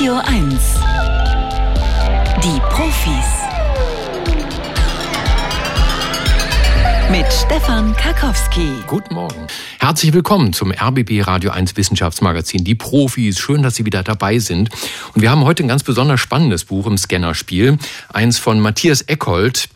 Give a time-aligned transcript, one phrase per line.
[0.00, 0.80] Radio 1.
[2.42, 3.26] Die Profis.
[7.10, 8.72] Mit Stefan Karkowski.
[8.86, 9.46] Guten Morgen.
[9.78, 12.64] Herzlich willkommen zum RBB Radio 1 Wissenschaftsmagazin.
[12.64, 13.38] Die Profis.
[13.38, 14.70] Schön, dass Sie wieder dabei sind.
[15.14, 17.76] Und wir haben heute ein ganz besonders spannendes Buch im Scannerspiel.
[18.10, 19.68] Eins von Matthias Eckhold.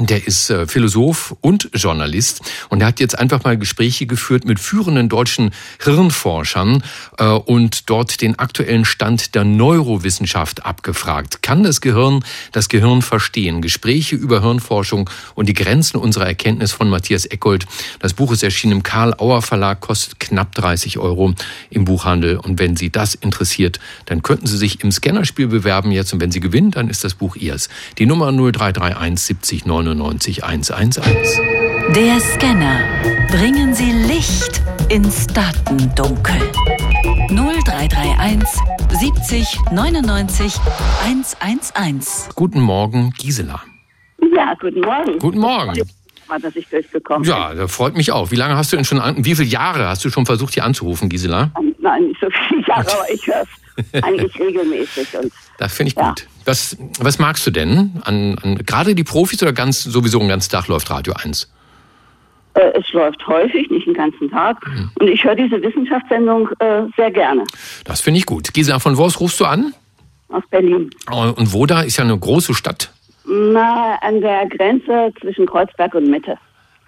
[0.00, 4.58] Der ist äh, Philosoph und Journalist und er hat jetzt einfach mal Gespräche geführt mit
[4.58, 5.52] führenden deutschen
[5.84, 6.82] Hirnforschern
[7.18, 11.42] äh, und dort den aktuellen Stand der Neurowissenschaft abgefragt.
[11.42, 13.62] Kann das Gehirn das Gehirn verstehen?
[13.62, 17.66] Gespräche über Hirnforschung und die Grenzen unserer Erkenntnis von Matthias Eckold.
[18.00, 21.34] Das Buch ist erschienen im Karl Auer Verlag, kostet knapp 30 Euro
[21.70, 22.38] im Buchhandel.
[22.38, 26.32] Und wenn Sie das interessiert, dann könnten Sie sich im Scannerspiel bewerben jetzt und wenn
[26.32, 27.68] Sie gewinnen, dann ist das Buch Ihrs.
[27.98, 31.40] Die Nummer 0331 70 9 99 111.
[31.94, 32.80] Der Scanner.
[33.28, 36.40] Bringen Sie Licht ins Datendunkel.
[37.28, 38.48] 0331
[38.88, 40.54] 70 99
[41.02, 42.30] 111.
[42.34, 43.60] Guten Morgen, Gisela.
[44.34, 45.18] Ja, guten Morgen.
[45.18, 45.82] Guten Morgen.
[46.28, 48.30] Mal, dass ich durchgekommen Ja, das freut mich auch.
[48.30, 50.64] Wie lange hast du denn schon an, wie viele Jahre hast du schon versucht, hier
[50.64, 51.50] anzurufen, Gisela?
[51.54, 51.74] bin.
[51.80, 53.44] Nein, nicht so viele Jahre, aber ich höre
[54.02, 55.16] eigentlich regelmäßig.
[55.16, 56.08] Und Das finde ich Ja.
[56.10, 56.26] gut.
[56.46, 57.92] Was, was magst du denn?
[58.04, 61.50] An, an, gerade die Profis oder ganz sowieso den ganzen Tag läuft Radio 1?
[62.54, 64.64] äh, es läuft häufig, nicht den ganzen Tag.
[64.66, 64.90] Mhm.
[65.00, 67.44] Und ich höre diese Wissenschaftssendung äh, sehr gerne
[67.84, 68.52] Das finde ich gut.
[68.54, 69.74] Gisela, von wo aus rufst du an?
[70.28, 70.90] aus Berlin.
[71.10, 72.90] Und wo da ist ja eine große Stadt.
[73.26, 76.36] Na, an der Grenze zwischen Kreuzberg und Mitte.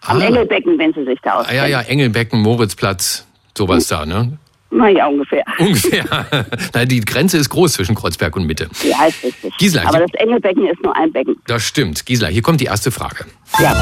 [0.03, 0.25] Am Ah.
[0.25, 1.63] Engelbecken, wenn Sie sich da Ah, auskennen.
[1.63, 3.27] ja, ja, Engelbecken, Moritzplatz,
[3.57, 4.37] sowas da, ne?
[4.71, 5.45] Na ja, ungefähr.
[5.59, 6.05] Ungefähr.
[6.75, 8.69] Nein, die Grenze ist groß zwischen Kreuzberg und Mitte.
[8.83, 9.57] Ja, ist richtig.
[9.59, 11.37] Gisela, aber das Engelbecken ist nur ein Becken.
[11.47, 12.05] Das stimmt.
[12.05, 13.25] Gisela, hier kommt die erste Frage.
[13.61, 13.75] Ja.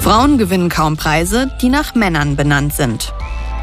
[0.00, 3.12] Frauen gewinnen kaum Preise, die nach Männern benannt sind.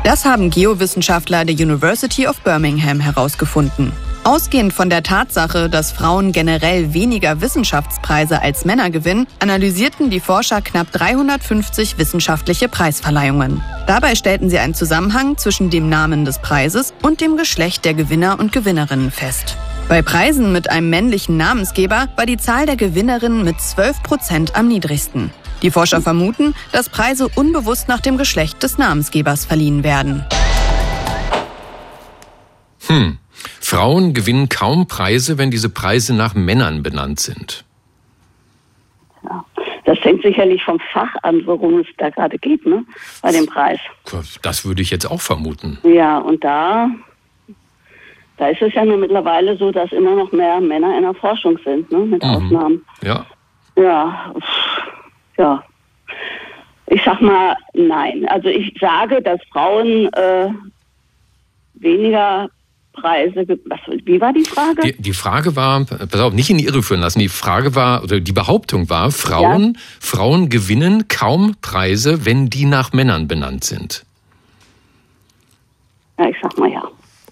[0.04, 3.92] Das haben Geowissenschaftler der University of Birmingham herausgefunden.
[4.28, 10.62] Ausgehend von der Tatsache, dass Frauen generell weniger Wissenschaftspreise als Männer gewinnen, analysierten die Forscher
[10.62, 13.64] knapp 350 wissenschaftliche Preisverleihungen.
[13.88, 18.38] Dabei stellten sie einen Zusammenhang zwischen dem Namen des Preises und dem Geschlecht der Gewinner
[18.38, 19.56] und Gewinnerinnen fest.
[19.88, 24.68] Bei Preisen mit einem männlichen Namensgeber war die Zahl der Gewinnerinnen mit 12 Prozent am
[24.68, 25.32] niedrigsten.
[25.62, 30.26] Die Forscher vermuten, dass Preise unbewusst nach dem Geschlecht des Namensgebers verliehen werden.
[33.70, 37.66] Frauen gewinnen kaum Preise, wenn diese Preise nach Männern benannt sind.
[39.24, 39.44] ja.
[39.84, 42.86] Das hängt sicherlich vom Fach an, worum es da gerade geht, ne?
[43.22, 43.80] Bei dem Preis.
[44.42, 45.80] Das würde ich jetzt auch vermuten.
[45.84, 46.90] Ja, und da,
[48.38, 51.60] da ist es ja nur mittlerweile so, dass immer noch mehr Männer in der Forschung
[51.66, 52.00] sind, ne?
[52.00, 52.86] mit Ausnahmen.
[53.02, 53.26] Ja.
[53.76, 54.34] Ja,
[55.38, 55.64] ja.
[56.88, 58.26] Ich sag mal nein.
[58.30, 60.50] Also ich sage, dass Frauen äh,
[61.74, 62.50] weniger
[63.02, 63.46] Preise.
[63.66, 64.82] Was, wie war die Frage?
[64.82, 67.20] Die, die Frage war, pass auf, nicht in die Irre führen lassen.
[67.20, 72.94] Die Frage war, oder die Behauptung war, Frauen, Frauen gewinnen kaum Preise, wenn die nach
[72.94, 74.06] Männern benannt sind.
[76.20, 76.84] ja, ich sag mal ja.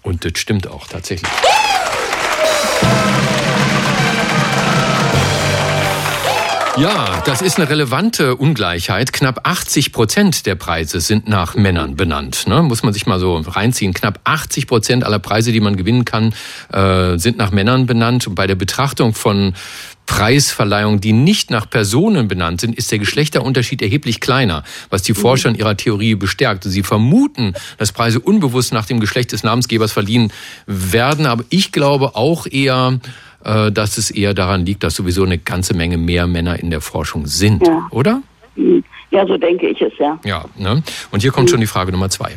[0.02, 1.30] Und das stimmt auch tatsächlich.
[6.78, 9.14] Ja, das ist eine relevante Ungleichheit.
[9.14, 12.46] Knapp 80 Prozent der Preise sind nach Männern benannt.
[12.46, 12.60] Ne?
[12.62, 13.94] Muss man sich mal so reinziehen.
[13.94, 16.34] Knapp 80 Prozent aller Preise, die man gewinnen kann,
[16.70, 18.26] äh, sind nach Männern benannt.
[18.26, 19.54] Und bei der Betrachtung von
[20.04, 25.48] Preisverleihungen, die nicht nach Personen benannt sind, ist der Geschlechterunterschied erheblich kleiner, was die Forscher
[25.48, 26.64] in ihrer Theorie bestärkt.
[26.64, 30.30] Sie vermuten, dass Preise unbewusst nach dem Geschlecht des Namensgebers verliehen
[30.66, 33.00] werden, aber ich glaube auch eher,
[33.72, 37.26] dass es eher daran liegt, dass sowieso eine ganze Menge mehr Männer in der Forschung
[37.26, 37.86] sind, Ja.
[37.90, 38.22] oder?
[39.10, 40.18] Ja, so denke ich es ja.
[40.24, 40.82] Ja, ne?
[41.12, 42.32] Und hier kommt schon die Frage Nummer zwei.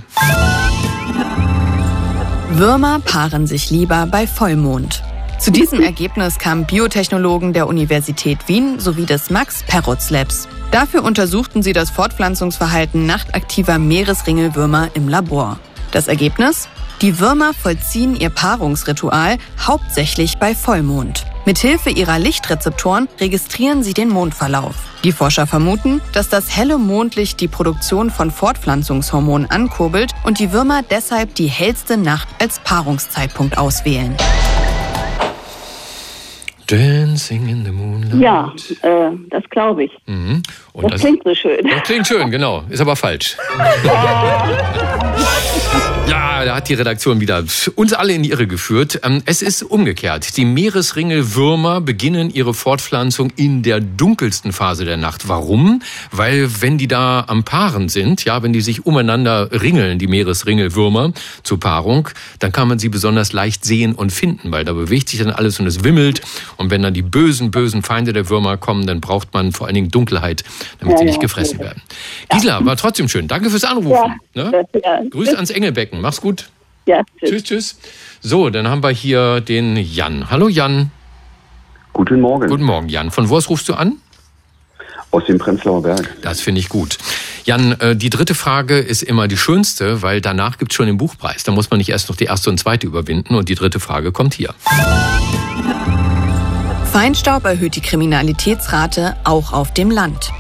[2.52, 5.02] Würmer paaren sich lieber bei Vollmond.
[5.40, 10.48] Zu diesem Ergebnis kamen Biotechnologen der Universität Wien sowie des Max Perutz Labs.
[10.72, 15.58] Dafür untersuchten sie das Fortpflanzungsverhalten nachtaktiver Meeresringelwürmer im Labor.
[15.92, 16.68] Das Ergebnis?
[17.02, 21.26] Die Würmer vollziehen ihr Paarungsritual hauptsächlich bei Vollmond.
[21.46, 24.76] Mithilfe ihrer Lichtrezeptoren registrieren sie den Mondverlauf.
[25.06, 30.84] Die Forscher vermuten, dass das helle Mondlicht die Produktion von Fortpflanzungshormonen ankurbelt und die Würmer
[30.84, 34.18] deshalb die hellste Nacht als Paarungszeitpunkt auswählen.
[36.70, 38.22] Dancing in the Moonlight.
[38.22, 39.92] Ja, äh, das glaube ich.
[40.06, 40.44] Mhm.
[40.76, 41.68] Das, das, klingt so schön.
[41.68, 42.64] das klingt schön, genau.
[42.70, 43.36] Ist aber falsch.
[46.08, 47.44] Ja, da hat die Redaktion wieder
[47.76, 49.02] uns alle in die Irre geführt.
[49.04, 50.38] Ähm, Es ist umgekehrt.
[50.38, 55.28] Die Meeresringelwürmer beginnen ihre Fortpflanzung in der dunkelsten Phase der Nacht.
[55.28, 55.84] Warum?
[56.12, 61.12] Weil wenn die da am Paaren sind, ja, wenn die sich umeinander ringeln, die Meeresringelwürmer
[61.44, 65.20] zur Paarung, dann kann man sie besonders leicht sehen und finden, weil da bewegt sich
[65.20, 66.22] dann alles und es wimmelt.
[66.60, 69.76] Und wenn dann die bösen, bösen Feinde der Würmer kommen, dann braucht man vor allen
[69.76, 70.44] Dingen Dunkelheit,
[70.80, 71.68] damit sie Ja, nicht ja, gefressen okay.
[71.68, 71.82] werden.
[72.30, 73.30] Gisela, war trotzdem schön.
[73.30, 74.16] Danke fürs Anrufen.
[74.36, 74.52] Ne?
[74.52, 76.02] das, ja, Grüße ans Engelbecken.
[76.02, 76.50] Mach's gut.
[76.86, 77.30] ja, tschüss.
[77.30, 77.80] Tschüss, tschüss.
[78.20, 80.30] So, dann haben wir hier den Jan.
[80.30, 80.92] Hallo Jan.
[81.94, 82.50] Guten Morgen.
[82.50, 83.10] Guten Morgen, Jan.
[83.10, 83.94] Von wo aus rufst du an?
[85.12, 86.14] Aus dem Prenzlauer Berg.
[86.22, 86.98] Das finde ich gut.
[87.46, 91.44] Jan, äh, die dritte Frage ist immer die schönste, weil danach gibt's schon den Buchpreis.
[91.44, 93.34] Da muss man nicht erst noch die erste und zweite überwinden.
[93.36, 94.54] Und die dritte Frage kommt hier.
[96.92, 100.32] Feinstaub erhöht die Kriminalitätsrate auch auf dem Land.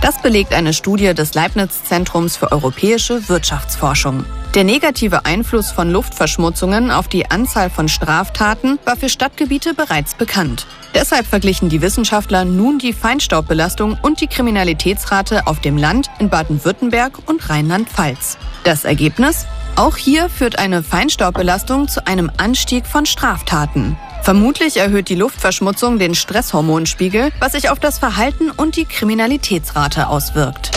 [0.00, 4.24] Das belegt eine Studie des Leibniz-Zentrums für europäische Wirtschaftsforschung.
[4.54, 10.66] Der negative Einfluss von Luftverschmutzungen auf die Anzahl von Straftaten war für Stadtgebiete bereits bekannt.
[10.94, 17.18] Deshalb verglichen die Wissenschaftler nun die Feinstaubbelastung und die Kriminalitätsrate auf dem Land in Baden-Württemberg
[17.26, 18.38] und Rheinland-Pfalz.
[18.64, 19.46] Das Ergebnis?
[19.78, 23.96] Auch hier führt eine Feinstaubbelastung zu einem Anstieg von Straftaten.
[24.24, 30.72] Vermutlich erhöht die Luftverschmutzung den Stresshormonspiegel, was sich auf das Verhalten und die Kriminalitätsrate auswirkt.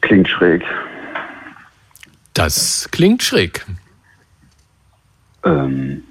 [0.00, 0.62] Klingt schräg.
[2.32, 3.66] Das klingt schräg.
[5.44, 6.04] Ähm,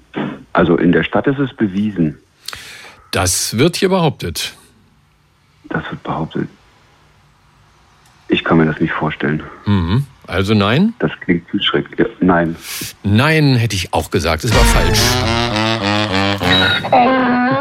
[0.52, 2.18] also in der Stadt ist es bewiesen.
[3.12, 4.52] Das wird hier behauptet.
[5.70, 6.50] Das wird behauptet.
[8.28, 9.42] Ich kann mir das nicht vorstellen.
[9.66, 10.04] Mhm.
[10.26, 10.94] Also nein?
[10.98, 11.86] Das klingt zu schräg.
[11.96, 12.56] Ja, nein.
[13.04, 14.42] Nein, hätte ich auch gesagt.
[14.42, 15.00] Es war falsch.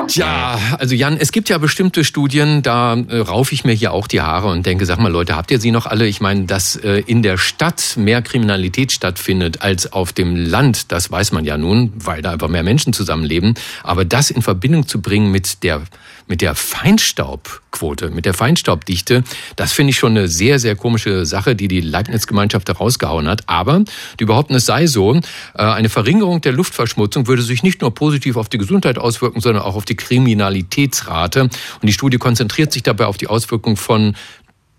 [0.08, 4.08] Tja, also Jan, es gibt ja bestimmte Studien, da äh, raufe ich mir hier auch
[4.08, 6.08] die Haare und denke, sag mal Leute, habt ihr sie noch alle?
[6.08, 11.12] Ich meine, dass äh, in der Stadt mehr Kriminalität stattfindet als auf dem Land, das
[11.12, 13.56] weiß man ja nun, weil da einfach mehr Menschen zusammenleben.
[13.84, 15.82] Aber das in Verbindung zu bringen mit der
[16.27, 19.24] mit der Feinstaubquote, mit der Feinstaubdichte,
[19.56, 23.44] das finde ich schon eine sehr, sehr komische Sache, die die Leibniz-Gemeinschaft da rausgehauen hat.
[23.48, 23.83] Aber
[24.19, 25.22] die behaupten, es sei so, äh,
[25.54, 29.75] eine Verringerung der Luftverschmutzung würde sich nicht nur positiv auf die Gesundheit auswirken, sondern auch
[29.75, 31.44] auf die Kriminalitätsrate.
[31.44, 31.51] Und
[31.83, 34.16] die Studie konzentriert sich dabei auf die Auswirkung von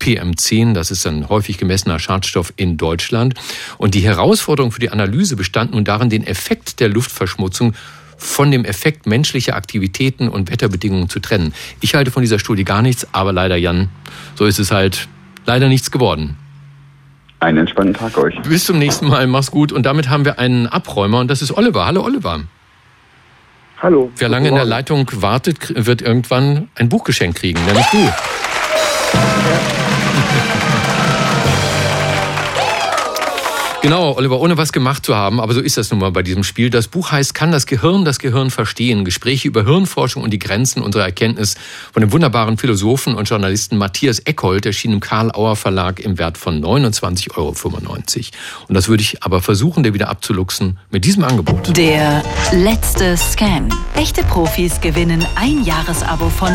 [0.01, 3.35] PM10, das ist ein häufig gemessener Schadstoff in Deutschland.
[3.79, 7.75] Und die Herausforderung für die Analyse bestand nun darin, den Effekt der Luftverschmutzung
[8.17, 11.55] von dem Effekt menschlicher Aktivitäten und Wetterbedingungen zu trennen.
[11.81, 13.89] Ich halte von dieser Studie gar nichts, aber leider, Jan,
[14.35, 15.09] so ist es halt
[15.45, 16.37] leider nichts geworden.
[17.41, 18.35] Einen entspannten Tag euch.
[18.43, 19.71] Bis zum nächsten Mal, mach's gut.
[19.71, 21.85] Und damit haben wir einen Abräumer und das ist Oliver.
[21.85, 22.41] Hallo Oliver.
[23.83, 24.11] Hallo.
[24.17, 27.99] Wer lange in der Leitung wartet, wird irgendwann ein Buch geschenkt kriegen, nämlich du.
[33.87, 36.43] Genau, Oliver, ohne was gemacht zu haben, aber so ist das nun mal bei diesem
[36.43, 36.71] Spiel.
[36.71, 39.05] Das Buch heißt Kann das Gehirn das Gehirn verstehen?
[39.05, 41.55] Gespräche über Hirnforschung und die Grenzen unserer Erkenntnis
[41.93, 46.37] von dem wunderbaren Philosophen und Journalisten Matthias Eckhold erschien im Karl Auer Verlag im Wert
[46.37, 47.55] von 29,95 Euro.
[48.67, 51.77] Und das würde ich aber versuchen, der wieder abzuluxen mit diesem Angebot.
[51.77, 53.69] Der letzte Scan.
[53.95, 56.51] Echte Profis gewinnen ein Jahresabo von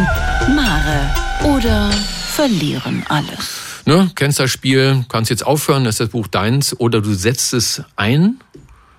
[0.53, 1.91] Mare oder
[2.33, 3.70] verlieren alles.
[3.85, 7.53] Ne, kennst das Spiel, kannst jetzt aufhören, das ist das Buch deins, oder du setzt
[7.53, 8.39] es ein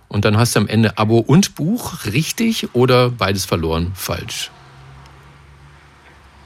[0.08, 4.50] und dann hast du am Ende Abo und Buch, richtig oder beides verloren, falsch.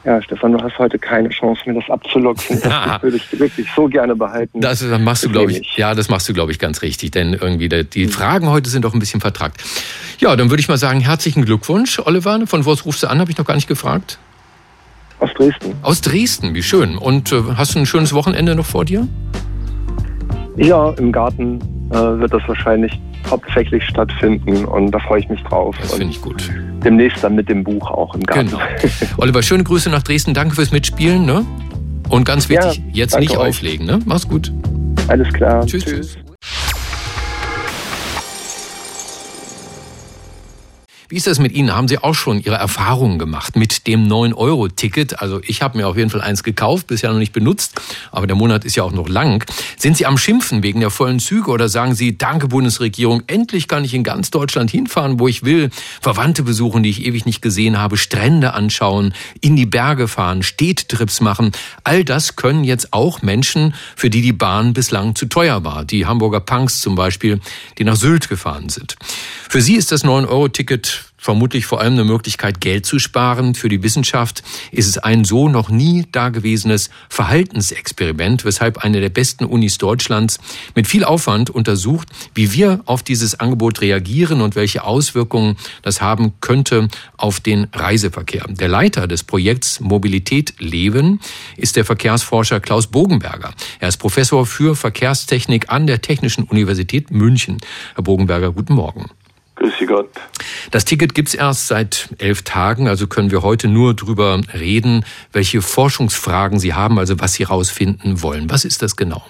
[0.07, 2.61] Ja, Stefan, du hast heute keine Chance, mir das abzuluxen.
[2.63, 4.61] Das würde ich wirklich so gerne behalten.
[4.61, 7.35] Das machst du, Das glaube ich, ja, das machst du, glaube ich, ganz richtig, denn
[7.35, 9.65] irgendwie die, die Fragen heute sind auch ein bisschen vertrackt.
[10.21, 12.47] Ja, dann würde ich mal sagen, herzlichen Glückwunsch, Oliver.
[12.47, 14.21] Von wo rufst du an, habe ich noch gar nicht gefragt.
[15.21, 15.75] Aus Dresden.
[15.83, 16.97] Aus Dresden, wie schön.
[16.99, 19.07] Und äh, hast du ein schönes Wochenende noch vor dir?
[20.57, 21.59] Ja, im Garten
[21.91, 22.93] äh, wird das wahrscheinlich
[23.31, 25.75] hauptsächlich stattfinden und da freue ich mich drauf.
[25.81, 26.51] Das finde ich gut.
[26.85, 28.49] demnächst dann mit dem Buch auch im Garten.
[28.51, 28.61] Genau.
[29.19, 30.33] Oliver, schöne Grüße nach Dresden.
[30.35, 31.25] Danke fürs Mitspielen.
[31.27, 31.45] Ne?
[32.09, 33.49] Und ganz Ja, wichtig, jetzt danke nicht euch.
[33.49, 33.87] auflegen.
[33.87, 33.99] Ne?
[34.05, 34.53] Mach's gut.
[35.09, 35.67] Alles klar.
[35.67, 35.85] Tschüss.
[35.85, 36.19] tschüss.
[41.09, 41.73] Wie ist das mit Ihnen?
[41.73, 45.21] Haben Sie auch schon Ihre Erfahrungen gemacht mit dem 9-Euro-Ticket?
[45.21, 48.35] Also ich habe mir auf jeden Fall eins gekauft, bisher noch nicht benutzt, aber der
[48.35, 49.45] Monat ist ja auch noch lang.
[49.79, 53.85] Sind Sie am Schimpfen wegen der vollen Züge oder sagen Sie, danke Bundesregierung, endlich kann
[53.85, 55.71] ich in ganz Deutschland hinfahren, wo ich will,
[56.01, 61.21] Verwandte besuchen, die ich ewig nicht gesehen habe, Strände anschauen, in die Berge fahren, Städtetrips
[61.21, 61.53] machen.
[61.85, 65.85] All das können jetzt auch Menschen, für die die Bahn bislang zu teuer war.
[65.85, 67.41] Die Hamburger Punks zum Beispiel,
[67.79, 68.97] die nach Sylt gefahren sind.
[69.49, 70.97] Für sie ist das 9-Euro-Ticket
[71.27, 73.57] vermutlich vor allem eine Möglichkeit, Geld zu sparen.
[73.57, 79.45] Für die Wissenschaft ist es ein so noch nie dagewesenes Verhaltensexperiment, weshalb eine der besten
[79.45, 80.39] Unis Deutschlands
[80.77, 86.35] mit viel Aufwand untersucht, wie wir auf dieses Angebot reagieren und welche Auswirkungen das haben
[86.41, 88.45] könnte auf den Reiseverkehr.
[88.49, 91.19] Der Leiter des Projekts Mobilität Leben
[91.57, 93.53] ist der Verkehrsforscher Klaus Bogenberger.
[93.81, 97.59] Er ist Professor für Verkehrstechnik an der Technischen Universität München.
[97.97, 99.11] Herr Bogenberger, guten Morgen.
[99.57, 100.11] Grüße Gott.
[100.71, 105.63] Das Ticket gibt's erst seit elf Tagen, also können wir heute nur drüber reden, welche
[105.63, 108.51] Forschungsfragen Sie haben, also was Sie herausfinden wollen.
[108.51, 109.23] Was ist das genau?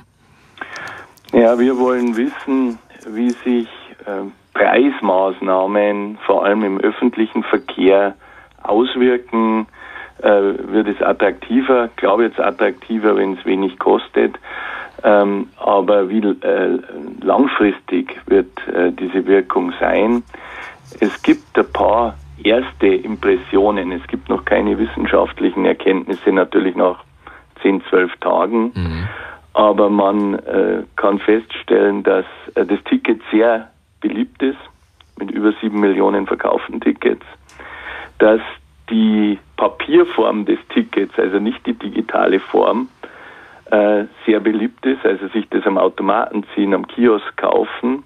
[1.33, 2.79] Ja, wir wollen wissen,
[3.09, 3.69] wie sich
[4.05, 8.15] äh, Preismaßnahmen vor allem im öffentlichen Verkehr
[8.63, 9.67] auswirken.
[10.19, 11.87] Äh, wird es attraktiver?
[11.87, 14.35] Ich glaube jetzt attraktiver, wenn es wenig kostet.
[15.03, 16.79] Ähm, aber wie äh,
[17.21, 20.23] langfristig wird äh, diese Wirkung sein?
[21.01, 23.93] Es gibt ein paar erste Impressionen.
[23.93, 27.05] Es gibt noch keine wissenschaftlichen Erkenntnisse, natürlich nach
[27.63, 28.73] 10, 12 Tagen.
[28.75, 29.09] Mhm.
[29.53, 34.59] Aber man äh, kann feststellen, dass äh, das Ticket sehr beliebt ist,
[35.19, 37.25] mit über 7 Millionen verkauften Tickets,
[38.19, 38.41] dass
[38.91, 42.89] die Papierform des Tickets, also nicht die digitale Form,
[43.71, 48.05] äh, sehr beliebt ist, also sich das am Automaten ziehen, am Kiosk kaufen.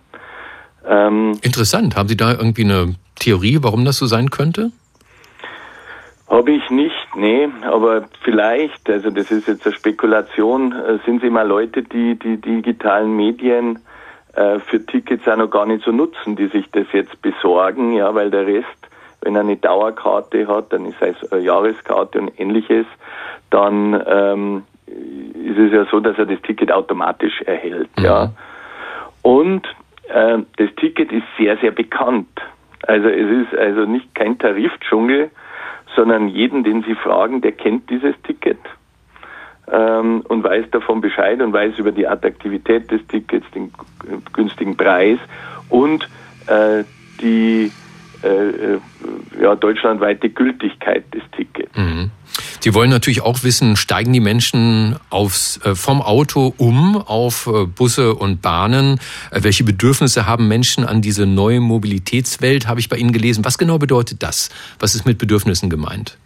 [0.86, 1.96] Ähm, Interessant.
[1.96, 4.72] Haben Sie da irgendwie eine Theorie, warum das so sein könnte?
[6.28, 11.28] Habe ich nicht, nee, aber vielleicht, also das ist jetzt eine Spekulation, äh, sind Sie
[11.28, 13.80] mal Leute, die die digitalen Medien
[14.34, 18.14] äh, für Tickets auch noch gar nicht so nutzen, die sich das jetzt besorgen, ja,
[18.14, 18.68] weil der Rest,
[19.22, 22.86] wenn er eine Dauerkarte hat, dann ist es eine Jahreskarte und ähnliches,
[23.50, 24.62] dann ähm,
[25.50, 27.90] ist es ja so, dass er das Ticket automatisch erhält.
[27.98, 28.04] Mhm.
[28.04, 28.32] Ja.
[29.22, 29.66] Und
[30.08, 32.28] äh, das Ticket ist sehr, sehr bekannt.
[32.86, 35.30] Also es ist also nicht kein Tarifdschungel,
[35.94, 38.58] sondern jeden, den Sie fragen, der kennt dieses Ticket
[39.70, 43.72] ähm, und weiß davon Bescheid und weiß über die Attraktivität des Tickets, den
[44.32, 45.18] günstigen Preis
[45.68, 46.08] und
[46.46, 46.84] äh,
[47.20, 47.70] die
[48.22, 51.76] ja, deutschlandweite Gültigkeit des Tickets.
[51.76, 52.10] Mhm.
[52.60, 57.64] Sie wollen natürlich auch wissen, steigen die Menschen aufs, äh, vom Auto um auf äh,
[57.64, 59.00] Busse und Bahnen?
[59.30, 63.44] Äh, welche Bedürfnisse haben Menschen an diese neue Mobilitätswelt, habe ich bei Ihnen gelesen.
[63.44, 64.50] Was genau bedeutet das?
[64.78, 66.18] Was ist mit Bedürfnissen gemeint?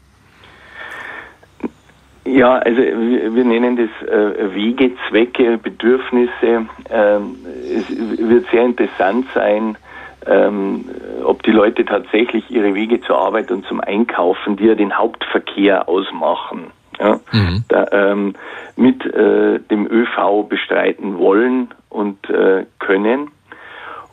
[2.24, 6.66] Ja, also wir, wir nennen das äh, Wege, Zwecke, Bedürfnisse.
[6.90, 7.36] Ähm,
[7.76, 9.76] es wird sehr interessant sein,
[10.26, 10.84] ähm,
[11.24, 15.88] ob die Leute tatsächlich ihre Wege zur Arbeit und zum Einkaufen, die ja den Hauptverkehr
[15.88, 17.64] ausmachen, ja, mhm.
[17.68, 18.34] da, ähm,
[18.76, 23.30] mit äh, dem ÖV bestreiten wollen und äh, können.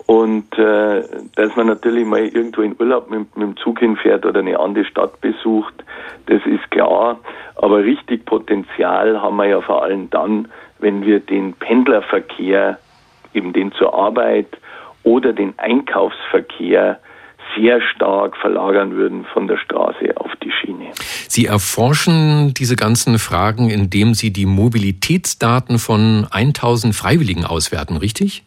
[0.08, 1.04] Und äh,
[1.36, 4.84] dass man natürlich mal irgendwo in Urlaub mit, mit, dem Zug hinfährt oder eine andere
[4.84, 5.86] Stadt besucht,
[6.26, 7.20] das ist klar.
[7.56, 10.50] Aber richtig Potenzial haben wir ja vor allem dann,
[10.80, 12.78] wenn wir den Pendlerverkehr,
[13.34, 14.48] eben den zur Arbeit
[15.04, 17.00] oder den Einkaufsverkehr
[17.56, 20.92] sehr stark verlagern würden von der Straße auf die Schiene.
[21.28, 28.44] Sie erforschen diese ganzen Fragen, indem Sie die Mobilitätsdaten von 1000 Freiwilligen auswerten, richtig?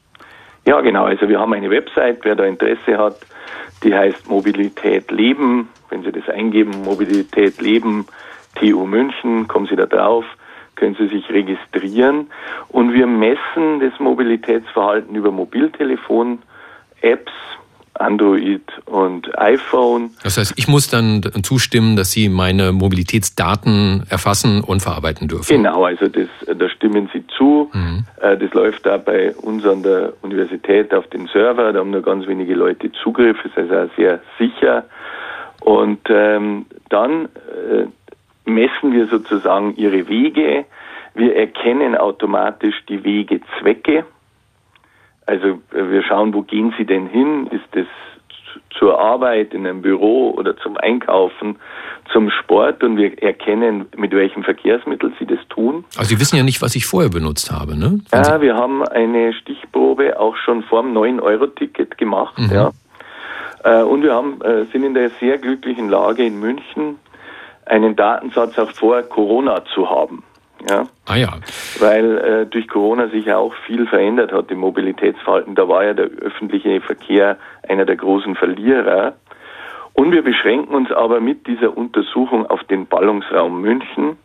[0.67, 1.05] Ja, genau.
[1.05, 3.17] Also wir haben eine Website, wer da Interesse hat,
[3.83, 5.69] die heißt Mobilität Leben.
[5.91, 8.07] Wenn Sie das eingeben, Mobilität Leben,
[8.55, 10.25] TU München, kommen Sie da drauf
[10.77, 12.29] können Sie sich registrieren
[12.69, 16.41] und wir messen das Mobilitätsverhalten über Mobiltelefon,
[17.01, 17.33] Apps,
[17.95, 20.11] Android und iPhone.
[20.23, 25.57] Das heißt, ich muss dann zustimmen, dass Sie meine Mobilitätsdaten erfassen und verarbeiten dürfen.
[25.57, 27.71] Genau, also das, da stimmen Sie zu.
[27.73, 28.05] Mhm.
[28.21, 31.73] Äh, das läuft da bei uns an der Universität auf den Server.
[31.73, 33.37] Da haben nur ganz wenige Leute Zugriff.
[33.45, 34.85] Das ist also sehr sicher.
[35.61, 37.87] Und ähm, dann äh,
[38.45, 40.65] messen wir sozusagen ihre Wege.
[41.15, 44.05] Wir erkennen automatisch die Wegezwecke.
[45.27, 47.47] Also äh, wir schauen, wo gehen sie denn hin?
[47.49, 47.87] Ist es
[48.79, 51.57] zur Arbeit, in einem Büro oder zum Einkaufen,
[52.13, 55.85] zum Sport und wir erkennen, mit welchem Verkehrsmittel sie das tun.
[55.97, 58.01] Also Sie wissen ja nicht, was ich vorher benutzt habe, ne?
[58.11, 62.51] Wenn ja, wir haben eine Stichprobe auch schon vor dem 9-Euro-Ticket gemacht, mhm.
[62.53, 62.73] ja.
[63.65, 66.99] Äh, und wir haben, äh, sind in der sehr glücklichen Lage in München,
[67.67, 70.23] einen Datensatz auch vor Corona zu haben.
[70.69, 70.85] Ja?
[71.07, 71.29] Ah ja.
[71.79, 75.55] Weil äh, durch Corona sich ja auch viel verändert hat im Mobilitätsverhalten.
[75.55, 77.37] Da war ja der öffentliche Verkehr
[77.69, 79.15] einer der großen Verlierer.
[79.93, 84.17] Und wir beschränken uns aber mit dieser Untersuchung auf den Ballungsraum München,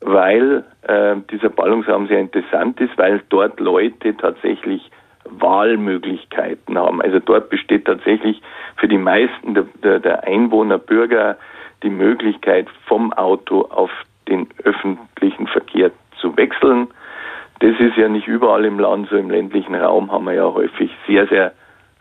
[0.00, 4.90] weil äh, dieser Ballungsraum sehr interessant ist, weil dort Leute tatsächlich
[5.24, 7.00] Wahlmöglichkeiten haben.
[7.00, 8.42] Also dort besteht tatsächlich
[8.76, 11.36] für die meisten der, der, der Einwohner, Bürger
[11.82, 13.90] die Möglichkeit, vom Auto auf
[14.28, 16.88] den öffentlichen Verkehr zu wechseln.
[17.60, 20.90] Das ist ja nicht überall im Land, so im ländlichen Raum haben wir ja häufig
[21.06, 21.52] sehr, sehr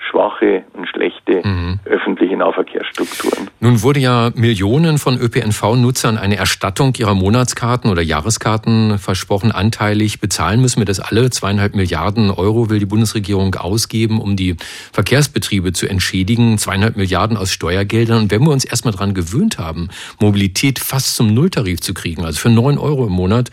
[0.10, 1.80] schwache und schlechte mhm.
[1.86, 3.50] öffentliche Nahverkehrsstrukturen.
[3.60, 9.52] Nun wurde ja Millionen von ÖPNV-Nutzern eine Erstattung ihrer Monatskarten oder Jahreskarten versprochen.
[9.52, 11.30] Anteilig bezahlen müssen wir das alle.
[11.30, 14.56] Zweieinhalb Milliarden Euro will die Bundesregierung ausgeben, um die
[14.92, 16.58] Verkehrsbetriebe zu entschädigen.
[16.58, 18.24] Zweieinhalb Milliarden aus Steuergeldern.
[18.24, 19.90] Und wenn wir uns erstmal daran gewöhnt haben,
[20.20, 23.52] Mobilität fast zum Nulltarif zu kriegen, also für neun Euro im Monat,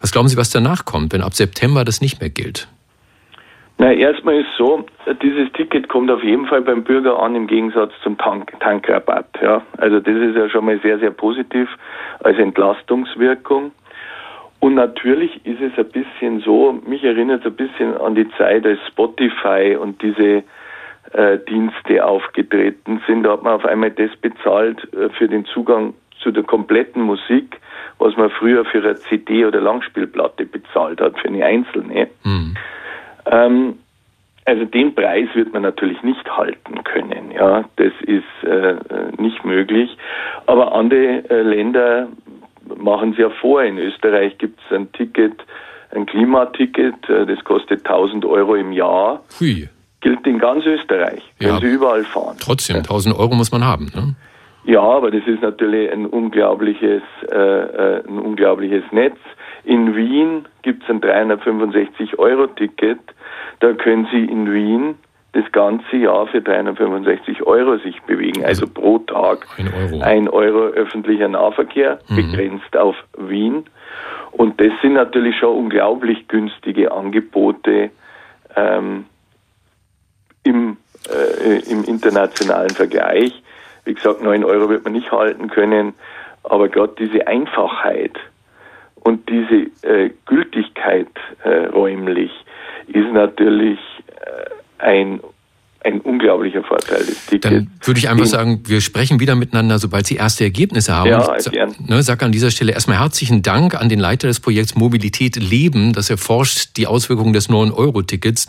[0.00, 2.68] was glauben Sie, was danach kommt, wenn ab September das nicht mehr gilt?
[3.76, 4.86] Na, erstmal ist so,
[5.20, 9.28] dieses Ticket kommt auf jeden Fall beim Bürger an im Gegensatz zum Tank, Tankrabatt.
[9.42, 9.62] Ja.
[9.78, 11.68] Also das ist ja schon mal sehr, sehr positiv
[12.20, 13.72] als Entlastungswirkung.
[14.60, 18.64] Und natürlich ist es ein bisschen so, mich erinnert es ein bisschen an die Zeit,
[18.64, 20.44] als Spotify und diese
[21.12, 23.24] äh, Dienste aufgetreten sind.
[23.24, 27.60] Da hat man auf einmal das bezahlt äh, für den Zugang zu der kompletten Musik,
[27.98, 32.08] was man früher für eine CD oder Langspielplatte bezahlt hat, für eine einzelne.
[32.22, 32.54] Mhm.
[33.26, 33.78] Ähm,
[34.46, 37.30] also den Preis wird man natürlich nicht halten können.
[37.30, 38.76] Ja, das ist äh,
[39.16, 39.96] nicht möglich.
[40.46, 42.08] Aber andere äh, Länder
[42.76, 43.62] machen es ja vor.
[43.62, 45.44] In Österreich gibt es ein Ticket,
[45.94, 49.22] ein Klimaticket, äh, das kostet 1000 Euro im Jahr.
[49.40, 49.68] Hui.
[50.00, 51.22] Gilt in ganz Österreich.
[51.38, 52.36] Können ja, Sie überall fahren.
[52.38, 53.90] Trotzdem, 1000 Euro muss man haben.
[53.94, 54.14] Ne?
[54.64, 59.16] Ja, aber das ist natürlich ein unglaubliches, äh, äh ein unglaubliches Netz.
[59.64, 62.98] In Wien gibt es ein 365-Euro-Ticket.
[63.60, 64.96] Da können Sie in Wien
[65.32, 70.66] das ganze Jahr für 365 Euro sich bewegen, also pro Tag ein Euro, ein Euro
[70.68, 72.16] öffentlicher Nahverkehr, mhm.
[72.16, 73.64] begrenzt auf Wien.
[74.30, 77.90] Und das sind natürlich schon unglaublich günstige Angebote
[78.54, 79.06] ähm,
[80.44, 80.76] im,
[81.08, 83.42] äh, im internationalen Vergleich.
[83.84, 85.94] Wie gesagt, 9 Euro wird man nicht halten können,
[86.44, 88.12] aber gerade diese Einfachheit,
[89.04, 91.08] und diese äh, Gültigkeit
[91.44, 92.32] äh, räumlich
[92.88, 95.20] ist natürlich äh, ein
[95.84, 97.42] ein unglaublicher Vorteil des Tickets.
[97.42, 101.10] Dann würde ich einfach sagen, wir sprechen wieder miteinander, sobald Sie erste Ergebnisse haben.
[101.10, 101.74] Ja, ich gern.
[101.86, 105.92] Ne, sag an dieser Stelle erstmal herzlichen Dank an den Leiter des Projekts Mobilität Leben,
[105.92, 108.48] das erforscht die Auswirkungen des 9-Euro-Tickets.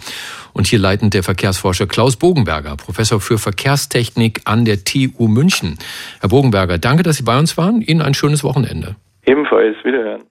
[0.53, 5.77] Und hier leitend der Verkehrsforscher Klaus Bogenberger, Professor für Verkehrstechnik an der TU München.
[6.21, 7.81] Herr Bogenberger, danke, dass Sie bei uns waren.
[7.81, 8.95] Ihnen ein schönes Wochenende.
[9.25, 10.23] Ebenfalls, wiederhören.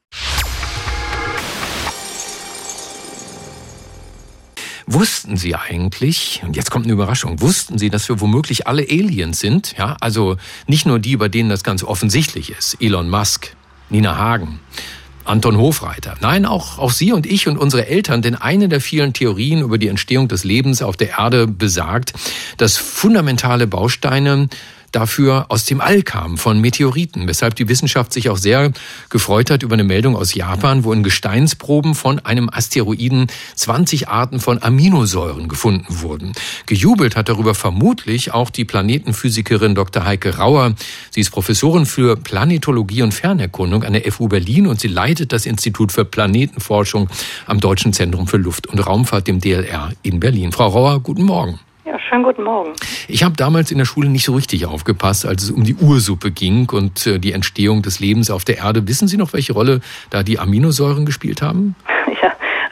[4.86, 9.40] Wussten Sie eigentlich, und jetzt kommt eine Überraschung, wussten Sie, dass wir womöglich alle Aliens
[9.40, 9.74] sind?
[9.78, 12.76] Ja, also nicht nur die, bei denen das ganz offensichtlich ist.
[12.80, 13.56] Elon Musk,
[13.88, 14.60] Nina Hagen,
[15.24, 16.16] Anton Hofreiter.
[16.20, 19.78] Nein, auch, auch Sie und ich und unsere Eltern, denn eine der vielen Theorien über
[19.78, 22.12] die Entstehung des Lebens auf der Erde besagt,
[22.58, 24.48] dass fundamentale Bausteine
[24.94, 28.72] dafür aus dem All kamen, von Meteoriten, weshalb die Wissenschaft sich auch sehr
[29.10, 33.26] gefreut hat über eine Meldung aus Japan, wo in Gesteinsproben von einem Asteroiden
[33.56, 36.32] 20 Arten von Aminosäuren gefunden wurden.
[36.66, 40.04] Gejubelt hat darüber vermutlich auch die Planetenphysikerin Dr.
[40.04, 40.74] Heike Rauer.
[41.10, 45.46] Sie ist Professorin für Planetologie und Fernerkundung an der FU Berlin und sie leitet das
[45.46, 47.08] Institut für Planetenforschung
[47.46, 50.52] am Deutschen Zentrum für Luft- und Raumfahrt, dem DLR in Berlin.
[50.52, 51.58] Frau Rauer, guten Morgen.
[51.94, 52.72] Ja, schönen guten Morgen.
[53.06, 56.32] Ich habe damals in der Schule nicht so richtig aufgepasst, als es um die Ursuppe
[56.32, 58.88] ging und äh, die Entstehung des Lebens auf der Erde.
[58.88, 59.80] Wissen Sie noch, welche Rolle
[60.10, 61.76] da die Aminosäuren gespielt haben?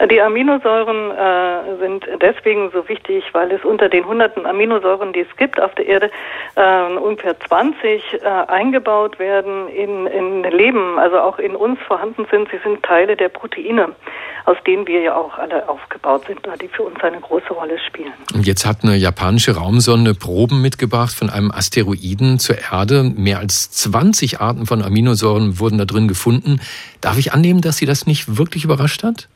[0.09, 5.37] Die Aminosäuren äh, sind deswegen so wichtig, weil es unter den hunderten Aminosäuren, die es
[5.37, 6.11] gibt auf der Erde,
[6.55, 12.49] äh, ungefähr 20 äh, eingebaut werden in, in Leben, also auch in uns vorhanden sind.
[12.51, 13.89] Sie sind Teile der Proteine
[14.45, 18.11] aus denen wir ja auch alle aufgebaut sind, die für uns eine große Rolle spielen.
[18.41, 23.03] Jetzt hat eine japanische Raumsonde Proben mitgebracht von einem Asteroiden zur Erde.
[23.03, 26.59] Mehr als 20 Arten von Aminosäuren wurden da drin gefunden.
[26.99, 29.29] Darf ich annehmen, dass Sie das nicht wirklich überrascht hat?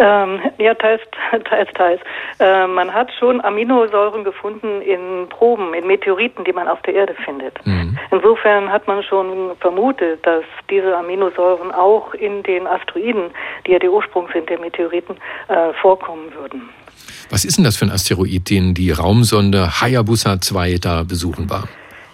[0.00, 1.02] Ähm, ja, teils,
[1.44, 2.00] teils, teils.
[2.38, 7.14] Äh, man hat schon Aminosäuren gefunden in Proben, in Meteoriten, die man auf der Erde
[7.24, 7.54] findet.
[7.66, 7.98] Mhm.
[8.10, 13.30] Insofern hat man schon vermutet, dass diese Aminosäuren auch in den Asteroiden,
[13.66, 15.16] die ja der Ursprung sind der Meteoriten,
[15.48, 16.70] äh, vorkommen würden.
[17.28, 21.68] Was ist denn das für ein Asteroid, den die Raumsonde Hayabusa 2 da besuchen war?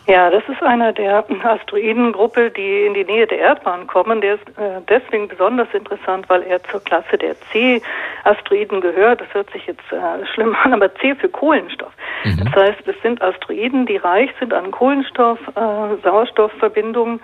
[0.06, 4.20] Ja, das ist einer der Asteroidengruppe, die in die Nähe der Erdbahn kommen.
[4.20, 9.20] Der ist äh, deswegen besonders interessant, weil er zur Klasse der C-Asteroiden gehört.
[9.20, 11.92] Das hört sich jetzt äh, schlimm an, aber C für Kohlenstoff.
[12.24, 12.44] Mhm.
[12.44, 17.20] Das heißt, es sind Asteroiden, die reich sind an Kohlenstoff, äh, Sauerstoffverbindungen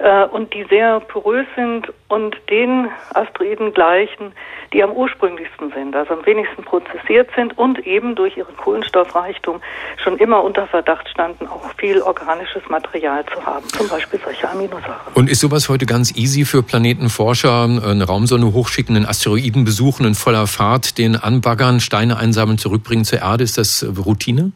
[0.00, 4.32] äh, und die sehr porös sind und den Asteroiden gleichen,
[4.72, 9.60] die am ursprünglichsten sind, also am wenigsten prozessiert sind und eben durch ihren Kohlenstoffreichtum
[10.02, 15.12] schon immer unter Verdacht standen, auch viel organisches Material zu haben, zum Beispiel solche Aminosäuren.
[15.14, 20.14] Und ist sowas heute ganz easy für Planetenforscher, eine Raumsonde hochschicken, einen Asteroiden besuchen in
[20.14, 23.44] voller Fahrt, den anbaggern, Steine einsammeln, zurückbringen zur Erde?
[23.44, 24.52] Ist das Routine?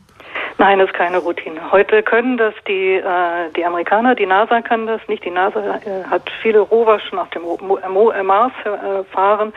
[0.57, 1.73] Nein, ist keine Routine.
[1.73, 5.25] Heute können das die, äh, die Amerikaner, die NASA kann das nicht.
[5.25, 7.43] Die NASA äh, hat viele Rover schon auf dem
[8.27, 9.53] Mars äh, fahren.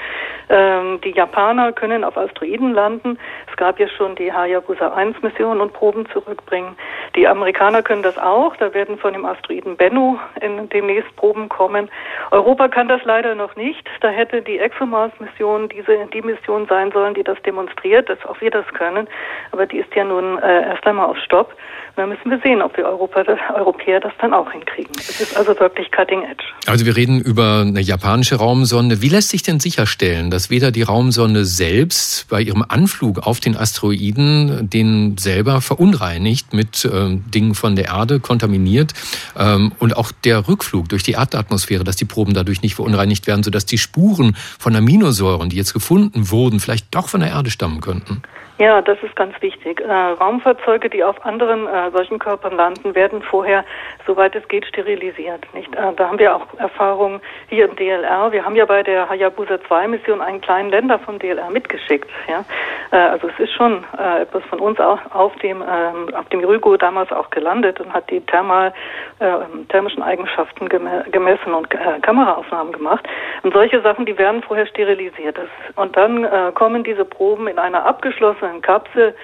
[0.49, 3.19] Ähm, die Japaner können auf Asteroiden landen.
[3.57, 6.77] Gab ja schon die Hayabusa 1 Mission und Proben zurückbringen.
[7.15, 8.55] Die Amerikaner können das auch.
[8.55, 11.89] Da werden von dem Asteroiden Bennu in demnächst Proben kommen.
[12.31, 13.87] Europa kann das leider noch nicht.
[14.01, 18.51] Da hätte die ExoMars-Mission diese die Mission sein sollen, die das demonstriert, dass auch wir
[18.51, 19.07] das können.
[19.51, 21.53] Aber die ist ja nun äh, erst einmal auf Stopp.
[21.97, 24.91] Dann müssen wir sehen, ob wir Europa, das, Europäer das dann auch hinkriegen.
[24.99, 26.43] Es ist also wirklich cutting edge.
[26.67, 29.01] Also wir reden über eine japanische Raumsonde.
[29.01, 33.57] Wie lässt sich denn sicherstellen, dass weder die Raumsonde selbst bei ihrem Anflug auf den
[33.57, 38.93] Asteroiden den selber verunreinigt mit äh, Dingen von der Erde, kontaminiert
[39.35, 43.41] ähm, und auch der Rückflug durch die Erdatmosphäre, dass die Proben dadurch nicht verunreinigt werden,
[43.41, 47.81] sodass die Spuren von Aminosäuren, die jetzt gefunden wurden, vielleicht doch von der Erde stammen
[47.81, 48.21] könnten?
[48.59, 49.81] Ja, das ist ganz wichtig.
[49.81, 53.63] Äh, Raumfahrzeuge, die auf anderen äh, solchen Körpern landen, werden vorher,
[54.07, 55.45] soweit es geht, sterilisiert.
[55.53, 55.73] Nicht?
[55.75, 58.31] Äh, da haben wir auch Erfahrungen hier im DLR.
[58.31, 62.09] Wir haben ja bei der Hayabusa 2 Mission einen kleinen Länder vom DLR mitgeschickt.
[62.27, 62.43] Ja?
[62.91, 66.43] Äh, also es ist schon äh, etwas von uns auch auf dem ähm, auf dem
[66.43, 68.73] Rygo damals auch gelandet und hat die thermal,
[69.19, 69.33] äh,
[69.69, 71.69] thermischen Eigenschaften gemessen und
[72.01, 73.07] Kameraaufnahmen gemacht.
[73.43, 75.37] Und solche Sachen, die werden vorher sterilisiert.
[75.37, 79.15] Das, und dann kommen diese Proben in einer abgeschlossenen geschlossenen Kapsel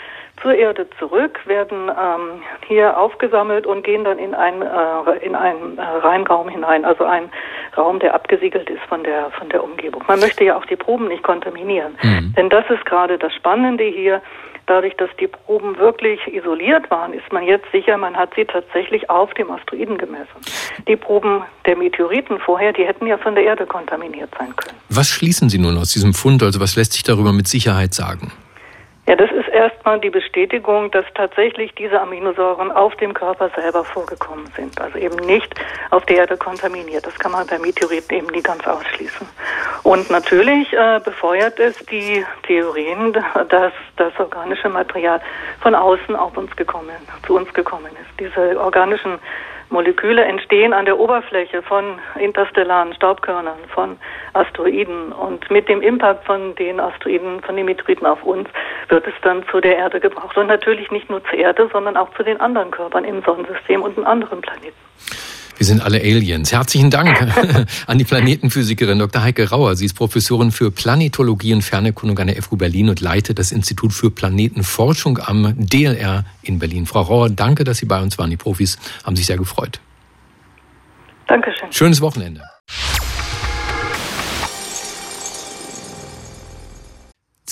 [0.42, 5.78] zur Erde zurück, werden ähm, hier aufgesammelt und gehen dann in, ein, äh, in einen
[5.78, 7.30] äh, Reinraum hinein, also ein
[7.78, 10.04] Raum, der abgesiegelt ist von der, von der Umgebung.
[10.08, 12.34] Man möchte ja auch die Proben nicht kontaminieren, mhm.
[12.36, 14.22] denn das ist gerade das Spannende hier.
[14.66, 19.10] Dadurch, dass die Proben wirklich isoliert waren, ist man jetzt sicher, man hat sie tatsächlich
[19.10, 20.40] auf dem Asteroiden gemessen.
[20.88, 24.78] Die Proben der Meteoriten vorher, die hätten ja von der Erde kontaminiert sein können.
[24.88, 26.42] Was schließen Sie nun aus diesem Fund?
[26.44, 28.32] Also was lässt sich darüber mit Sicherheit sagen?
[29.06, 34.48] Ja, das ist erstmal die Bestätigung, dass tatsächlich diese Aminosäuren auf dem Körper selber vorgekommen
[34.56, 34.80] sind.
[34.80, 35.54] Also eben nicht
[35.90, 37.06] auf der Erde kontaminiert.
[37.06, 39.28] Das kann man bei Meteoriten eben nie ganz ausschließen.
[39.84, 43.12] Und natürlich äh, befeuert es die Theorien,
[43.50, 45.20] dass das organische Material
[45.60, 46.96] von außen auf uns gekommen,
[47.28, 48.20] zu uns gekommen ist.
[48.22, 49.20] Diese organischen
[49.74, 53.98] Moleküle entstehen an der Oberfläche von interstellaren Staubkörnern, von
[54.34, 55.12] Asteroiden.
[55.12, 58.48] Und mit dem Impact von den Asteroiden, von den Meteoriten auf uns,
[58.90, 60.38] wird es dann zu der Erde gebraucht.
[60.38, 63.98] Und natürlich nicht nur zur Erde, sondern auch zu den anderen Körpern im Sonnensystem und
[63.98, 64.78] in anderen Planeten.
[65.58, 66.52] Wir sind alle Aliens.
[66.52, 67.16] Herzlichen Dank
[67.88, 69.24] an die Planetenphysikerin Dr.
[69.24, 69.76] Heike Rauer.
[69.76, 73.94] Sie ist Professorin für Planetologie und Fernerkundung an der FU Berlin und leitet das Institut
[73.94, 76.86] für Planetenforschung am DLR in Berlin.
[76.86, 78.30] Frau Rauer, danke, dass Sie bei uns waren.
[78.30, 79.80] Die Profis haben sich sehr gefreut.
[81.28, 81.72] Dankeschön.
[81.72, 82.42] Schönes Wochenende.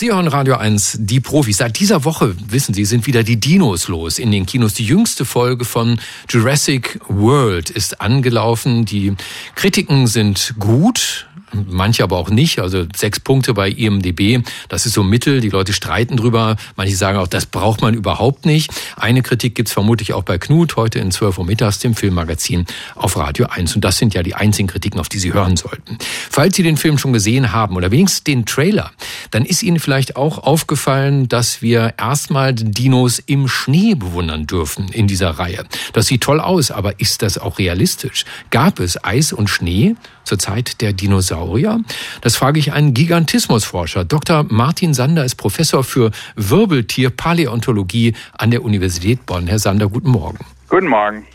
[0.01, 1.57] Sie hören Radio 1, die Profis.
[1.57, 4.73] Seit dieser Woche, wissen Sie, sind wieder die Dinos los in den Kinos.
[4.73, 8.83] Die jüngste Folge von Jurassic World ist angelaufen.
[8.83, 9.13] Die
[9.53, 12.59] Kritiken sind gut manche aber auch nicht.
[12.59, 15.41] Also sechs Punkte bei IMDB, das ist so Mittel.
[15.41, 16.55] Die Leute streiten drüber.
[16.75, 18.71] Manche sagen auch, das braucht man überhaupt nicht.
[18.97, 23.17] Eine Kritik gibt's vermutlich auch bei Knut heute in 12 Uhr mittags, dem Filmmagazin auf
[23.17, 23.75] Radio 1.
[23.75, 25.97] Und das sind ja die einzigen Kritiken, auf die Sie hören sollten.
[26.29, 28.91] Falls Sie den Film schon gesehen haben oder wenigstens den Trailer,
[29.31, 35.07] dann ist Ihnen vielleicht auch aufgefallen, dass wir erstmal Dinos im Schnee bewundern dürfen in
[35.07, 35.65] dieser Reihe.
[35.93, 38.25] Das sieht toll aus, aber ist das auch realistisch?
[38.49, 41.81] Gab es Eis und Schnee zur Zeit der Dinosaurier?
[42.21, 44.05] Das frage ich einen Gigantismusforscher.
[44.05, 44.45] Dr.
[44.49, 49.47] Martin Sander ist Professor für Wirbeltierpaläontologie an der Universität Bonn.
[49.47, 50.39] Herr Sander, guten Morgen.
[50.69, 51.25] Guten Morgen.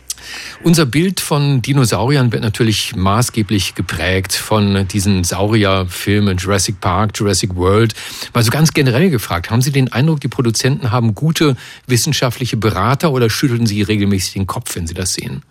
[0.62, 7.94] Unser Bild von Dinosauriern wird natürlich maßgeblich geprägt von diesen Saurierfilmen Jurassic Park, Jurassic World.
[8.35, 13.12] Mal so ganz generell gefragt, haben Sie den Eindruck, die Produzenten haben gute wissenschaftliche Berater
[13.12, 15.42] oder schütteln Sie regelmäßig den Kopf, wenn Sie das sehen?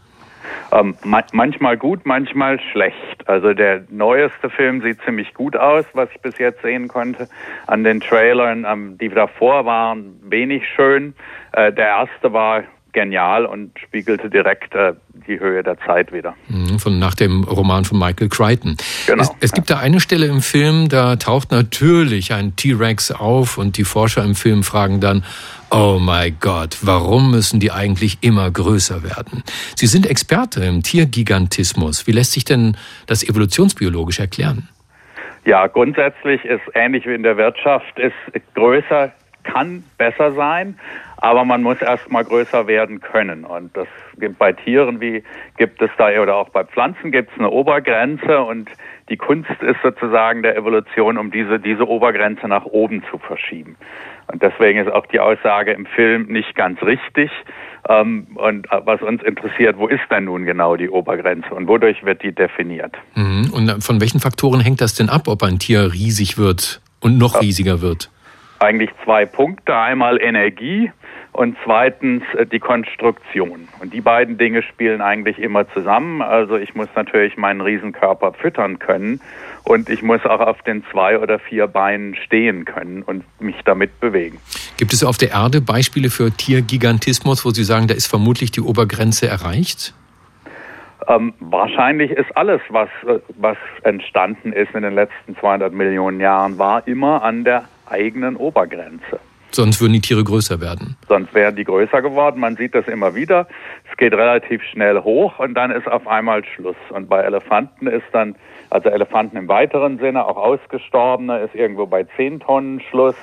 [0.76, 3.28] Ähm, manchmal gut, manchmal schlecht.
[3.28, 7.30] Also der neueste Film sieht ziemlich gut aus, was ich bis jetzt sehen konnte.
[7.68, 11.14] An den Trailern, ähm, die davor waren, wenig schön.
[11.54, 14.94] Äh, der erste war genial und spiegelte direkt äh,
[15.28, 16.34] die Höhe der Zeit wieder.
[16.48, 18.78] Mhm, von nach dem Roman von Michael Crichton.
[19.06, 19.22] Genau.
[19.22, 23.78] Es, es gibt da eine Stelle im Film, da taucht natürlich ein T-Rex auf und
[23.78, 25.24] die Forscher im Film fragen dann,
[25.78, 29.44] Oh mein Gott, warum müssen die eigentlich immer größer werden?
[29.76, 32.08] Sie sind Experte im Tiergigantismus.
[32.08, 34.70] Wie lässt sich denn das evolutionsbiologisch erklären?
[35.44, 38.16] Ja, grundsätzlich ist ähnlich wie in der Wirtschaft, ist
[38.54, 39.12] größer
[39.44, 40.80] kann besser sein,
[41.18, 43.46] aber man muss erstmal größer werden können.
[43.46, 45.24] Und das gibt bei Tieren wie
[45.58, 48.70] gibt es da oder auch bei Pflanzen gibt es eine Obergrenze und
[49.10, 53.76] die Kunst ist sozusagen der Evolution, um diese, diese Obergrenze nach oben zu verschieben.
[54.32, 57.30] Und deswegen ist auch die Aussage im Film nicht ganz richtig.
[57.88, 62.04] Ähm, und äh, was uns interessiert, wo ist denn nun genau die Obergrenze und wodurch
[62.04, 62.96] wird die definiert?
[63.14, 63.52] Mhm.
[63.54, 67.42] Und von welchen Faktoren hängt das denn ab, ob ein Tier riesig wird und noch
[67.42, 68.10] riesiger wird?
[68.60, 69.76] Eigentlich zwei Punkte.
[69.76, 70.92] Einmal Energie
[71.34, 73.68] und zweitens äh, die Konstruktion.
[73.80, 76.24] Und die beiden Dinge spielen eigentlich immer zusammen.
[76.24, 79.22] Also ich muss natürlich meinen Riesenkörper füttern können
[79.66, 84.00] und ich muss auch auf den zwei oder vier Beinen stehen können und mich damit
[84.00, 84.40] bewegen.
[84.78, 88.62] Gibt es auf der Erde Beispiele für Tiergigantismus, wo Sie sagen, da ist vermutlich die
[88.62, 89.94] Obergrenze erreicht?
[91.08, 92.90] Ähm, wahrscheinlich ist alles, was,
[93.38, 99.20] was entstanden ist in den letzten 200 Millionen Jahren, war immer an der eigenen Obergrenze.
[99.52, 100.98] Sonst würden die Tiere größer werden.
[101.08, 102.42] Sonst wären die größer geworden.
[102.42, 103.48] Man sieht das immer wieder.
[103.90, 106.76] Es geht relativ schnell hoch und dann ist auf einmal Schluss.
[106.90, 108.36] Und bei Elefanten ist dann,
[108.76, 113.16] also Elefanten im weiteren Sinne, auch Ausgestorbene, ist irgendwo bei 10 Tonnen Schluss.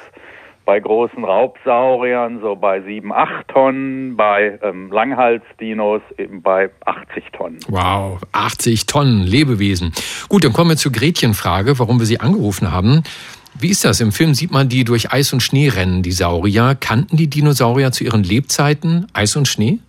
[0.65, 7.59] Bei großen Raubsauriern so bei 7, 8 Tonnen, bei ähm, Langhalsdinos eben bei 80 Tonnen.
[7.69, 9.93] Wow, 80 Tonnen Lebewesen.
[10.29, 13.03] Gut, dann kommen wir zur Gretchenfrage, warum wir Sie angerufen haben.
[13.59, 14.01] Wie ist das?
[14.01, 16.77] Im Film sieht man die durch Eis und Schnee rennen, die Saurier.
[16.79, 19.81] Kannten die Dinosaurier zu ihren Lebzeiten Eis und Schnee?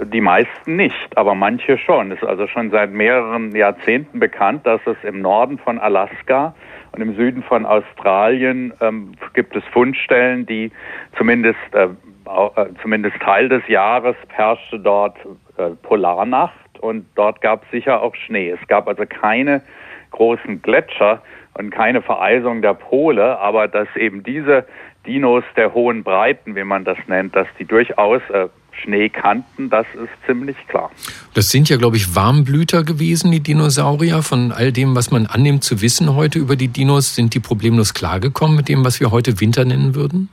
[0.00, 2.10] Die meisten nicht, aber manche schon.
[2.10, 6.54] Es ist also schon seit mehreren Jahrzehnten bekannt, dass es im Norden von Alaska
[6.92, 10.72] und im Süden von Australien ähm, gibt es Fundstellen, die
[11.16, 15.16] zumindest, äh, äh, zumindest Teil des Jahres herrschte dort
[15.58, 18.50] äh, Polarnacht und dort gab es sicher auch Schnee.
[18.50, 19.62] Es gab also keine
[20.10, 21.22] großen Gletscher,
[21.54, 24.66] und keine Vereisung der Pole, aber dass eben diese
[25.06, 28.48] Dinos der hohen Breiten, wie man das nennt, dass die durchaus äh,
[28.82, 30.90] Schnee kannten, das ist ziemlich klar.
[31.34, 34.22] Das sind ja, glaube ich, Warmblüter gewesen, die Dinosaurier.
[34.22, 37.94] Von all dem, was man annimmt zu wissen heute über die Dinos, sind die problemlos
[37.94, 40.28] klargekommen mit dem, was wir heute Winter nennen würden?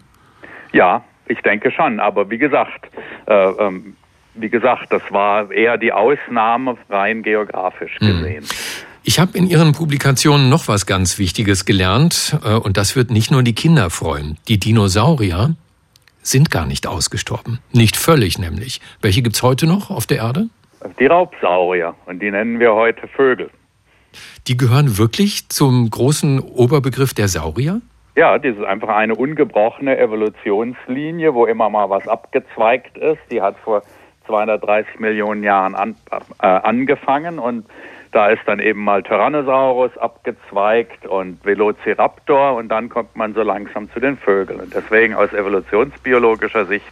[0.74, 2.00] Ja, ich denke schon.
[2.00, 2.90] Aber wie gesagt,
[3.28, 3.96] äh, ähm,
[4.36, 8.08] wie gesagt, das war eher die Ausnahme rein geografisch hm.
[8.08, 8.44] gesehen.
[8.44, 8.50] Hm.
[9.04, 13.32] Ich habe in Ihren Publikationen noch was ganz Wichtiges gelernt äh, und das wird nicht
[13.32, 14.38] nur die Kinder freuen.
[14.48, 15.56] Die Dinosaurier
[16.22, 17.60] sind gar nicht ausgestorben.
[17.72, 18.82] Nicht völlig nämlich.
[19.02, 20.50] Welche gibt's heute noch auf der Erde?
[21.00, 23.50] Die Raubsaurier und die nennen wir heute Vögel.
[24.48, 27.82] Die gehören wirklich zum großen Oberbegriff der Saurier?
[28.16, 33.20] Ja, das ist einfach eine ungebrochene Evolutionslinie, wo immer mal was abgezweigt ist.
[33.32, 33.84] Die hat vor
[34.26, 35.96] 230 Millionen Jahren an,
[36.42, 37.66] äh, angefangen und
[38.12, 43.90] da ist dann eben mal Tyrannosaurus abgezweigt und Velociraptor und dann kommt man so langsam
[43.92, 44.60] zu den Vögeln.
[44.60, 46.92] Und deswegen aus evolutionsbiologischer Sicht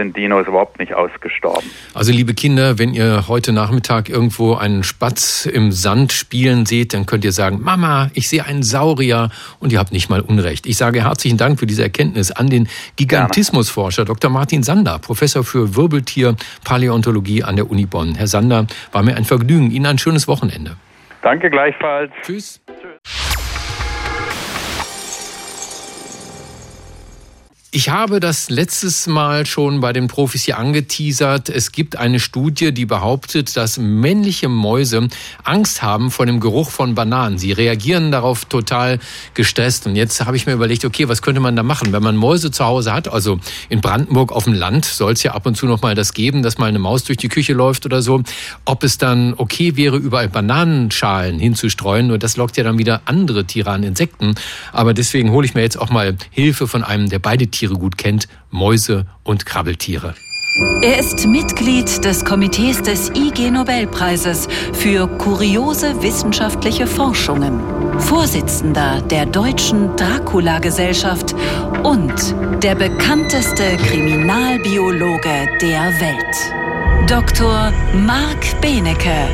[0.00, 1.70] sind Dinos überhaupt nicht ausgestorben.
[1.92, 7.04] Also liebe Kinder, wenn ihr heute Nachmittag irgendwo einen Spatz im Sand spielen seht, dann
[7.04, 10.66] könnt ihr sagen, Mama, ich sehe einen Saurier und ihr habt nicht mal Unrecht.
[10.66, 14.30] Ich sage herzlichen Dank für diese Erkenntnis an den Gigantismusforscher Dr.
[14.30, 16.34] Martin Sander, Professor für Wirbeltier
[16.64, 18.14] Paläontologie an der Uni Bonn.
[18.14, 19.70] Herr Sander, war mir ein Vergnügen.
[19.70, 20.76] Ihnen ein schönes Wochenende.
[21.22, 22.10] Danke gleichfalls.
[22.22, 22.59] Tschüss.
[27.72, 31.48] Ich habe das letztes Mal schon bei den Profis hier angeteasert.
[31.48, 35.06] Es gibt eine Studie, die behauptet, dass männliche Mäuse
[35.44, 37.38] Angst haben vor dem Geruch von Bananen.
[37.38, 38.98] Sie reagieren darauf total
[39.34, 39.86] gestresst.
[39.86, 42.50] Und jetzt habe ich mir überlegt, okay, was könnte man da machen, wenn man Mäuse
[42.50, 43.06] zu Hause hat?
[43.06, 46.12] Also in Brandenburg auf dem Land soll es ja ab und zu noch mal das
[46.12, 48.20] geben, dass mal eine Maus durch die Küche läuft oder so.
[48.64, 52.08] Ob es dann okay wäre, überall Bananenschalen hinzustreuen.
[52.08, 54.34] Nur das lockt ja dann wieder andere Tiere an Insekten.
[54.72, 58.28] Aber deswegen hole ich mir jetzt auch mal Hilfe von einem, der beide gut kennt,
[58.50, 60.14] Mäuse und Krabbeltiere.
[60.82, 67.60] Er ist Mitglied des Komitees des IG Nobelpreises für kuriose wissenschaftliche Forschungen,
[68.00, 71.36] Vorsitzender der Deutschen Dracula-Gesellschaft
[71.84, 77.08] und der bekannteste Kriminalbiologe der Welt.
[77.08, 77.72] Dr.
[77.94, 79.28] Marc Benecke,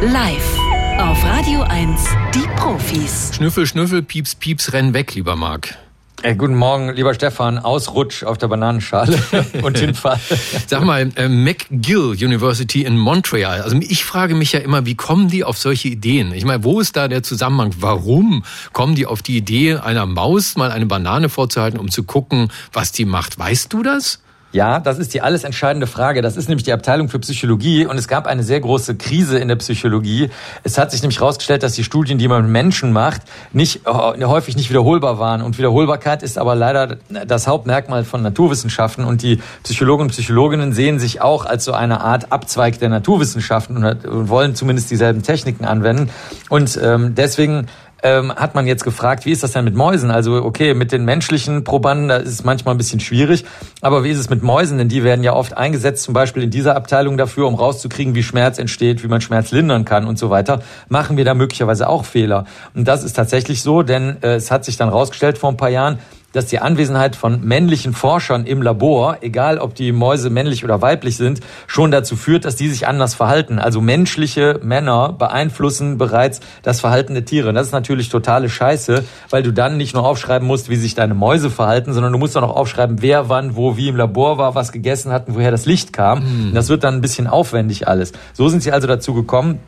[0.00, 0.58] live
[0.98, 2.00] auf Radio 1,
[2.34, 3.32] die Profis.
[3.34, 5.76] Schnüffel, Schnüffel, Pieps, Pieps, renn weg, lieber Marc.
[6.24, 7.58] Hey, guten Morgen, lieber Stefan.
[7.58, 9.20] Ausrutsch auf der Bananenschale
[9.64, 10.20] und Hinfall.
[10.68, 13.60] Sag mal, äh, McGill University in Montreal.
[13.60, 16.32] Also ich frage mich ja immer, wie kommen die auf solche Ideen?
[16.32, 17.74] Ich meine, wo ist da der Zusammenhang?
[17.80, 22.52] Warum kommen die auf die Idee, einer Maus mal eine Banane vorzuhalten, um zu gucken,
[22.72, 23.36] was die macht?
[23.36, 24.20] Weißt du das?
[24.52, 26.20] Ja, das ist die alles entscheidende Frage.
[26.20, 29.48] Das ist nämlich die Abteilung für Psychologie und es gab eine sehr große Krise in
[29.48, 30.28] der Psychologie.
[30.62, 34.24] Es hat sich nämlich herausgestellt, dass die Studien, die man mit Menschen macht, nicht äh,
[34.24, 39.40] häufig nicht wiederholbar waren und Wiederholbarkeit ist aber leider das Hauptmerkmal von Naturwissenschaften und die
[39.62, 44.54] Psychologen und Psychologinnen sehen sich auch als so eine Art Abzweig der Naturwissenschaften und wollen
[44.54, 46.10] zumindest dieselben Techniken anwenden
[46.50, 47.68] und ähm, deswegen
[48.02, 50.10] ähm, hat man jetzt gefragt, wie ist das denn mit Mäusen?
[50.10, 53.44] Also okay, mit den menschlichen Probanden, da ist es manchmal ein bisschen schwierig,
[53.80, 54.78] aber wie ist es mit Mäusen?
[54.78, 58.22] Denn die werden ja oft eingesetzt, zum Beispiel in dieser Abteilung dafür, um rauszukriegen, wie
[58.22, 60.62] Schmerz entsteht, wie man Schmerz lindern kann und so weiter.
[60.88, 62.44] Machen wir da möglicherweise auch Fehler?
[62.74, 65.70] Und das ist tatsächlich so, denn äh, es hat sich dann rausgestellt vor ein paar
[65.70, 65.98] Jahren,
[66.32, 71.16] dass die Anwesenheit von männlichen Forschern im Labor, egal ob die Mäuse männlich oder weiblich
[71.16, 73.58] sind, schon dazu führt, dass die sich anders verhalten.
[73.58, 77.52] Also menschliche Männer beeinflussen bereits das Verhalten der Tiere.
[77.52, 81.14] das ist natürlich totale Scheiße, weil du dann nicht nur aufschreiben musst, wie sich deine
[81.14, 84.54] Mäuse verhalten, sondern du musst auch noch aufschreiben, wer wann, wo, wie im Labor war,
[84.54, 86.20] was gegessen hat und woher das Licht kam.
[86.20, 86.54] Mhm.
[86.54, 88.12] Das wird dann ein bisschen aufwendig alles.
[88.32, 89.60] So sind sie also dazu gekommen,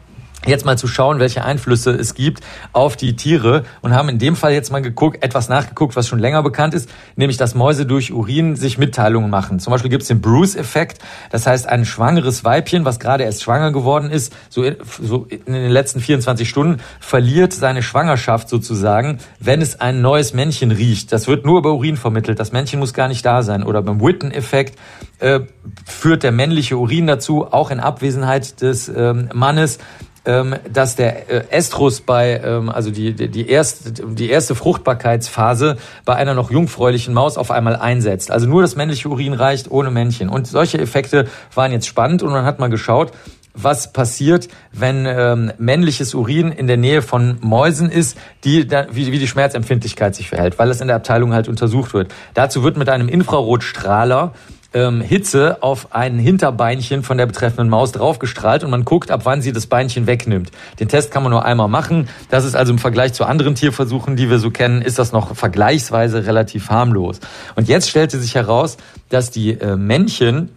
[0.46, 4.36] jetzt mal zu schauen, welche Einflüsse es gibt auf die Tiere und haben in dem
[4.36, 8.12] Fall jetzt mal geguckt, etwas nachgeguckt, was schon länger bekannt ist, nämlich dass Mäuse durch
[8.12, 9.58] Urin sich Mitteilungen machen.
[9.58, 10.98] Zum Beispiel gibt es den Bruce-Effekt,
[11.30, 14.64] das heißt ein schwangeres Weibchen, was gerade erst schwanger geworden ist, so,
[15.02, 20.70] so in den letzten 24 Stunden, verliert seine Schwangerschaft sozusagen, wenn es ein neues Männchen
[20.70, 21.12] riecht.
[21.12, 23.62] Das wird nur über Urin vermittelt, das Männchen muss gar nicht da sein.
[23.62, 24.78] Oder beim Witten-Effekt
[25.18, 25.40] äh,
[25.86, 29.78] führt der männliche Urin dazu, auch in Abwesenheit des ähm, Mannes,
[30.24, 36.16] ähm, dass der äh, Estrus bei, ähm, also die, die, erste, die erste Fruchtbarkeitsphase bei
[36.16, 38.30] einer noch jungfräulichen Maus auf einmal einsetzt.
[38.30, 40.28] Also nur das männliche Urin reicht ohne Männchen.
[40.28, 43.12] Und solche Effekte waren jetzt spannend und man hat mal geschaut,
[43.54, 49.12] was passiert, wenn ähm, männliches Urin in der Nähe von Mäusen ist, die da, wie,
[49.12, 52.12] wie die Schmerzempfindlichkeit sich verhält, weil das in der Abteilung halt untersucht wird.
[52.34, 54.32] Dazu wird mit einem Infrarotstrahler
[54.74, 59.40] ähm, Hitze auf ein Hinterbeinchen von der betreffenden Maus draufgestrahlt und man guckt, ab wann
[59.40, 60.50] sie das Beinchen wegnimmt.
[60.80, 62.08] Den Test kann man nur einmal machen.
[62.28, 65.34] Das ist also im Vergleich zu anderen Tierversuchen, die wir so kennen, ist das noch
[65.36, 67.20] vergleichsweise relativ harmlos.
[67.54, 68.76] Und jetzt stellte sich heraus,
[69.08, 70.50] dass die äh, Männchen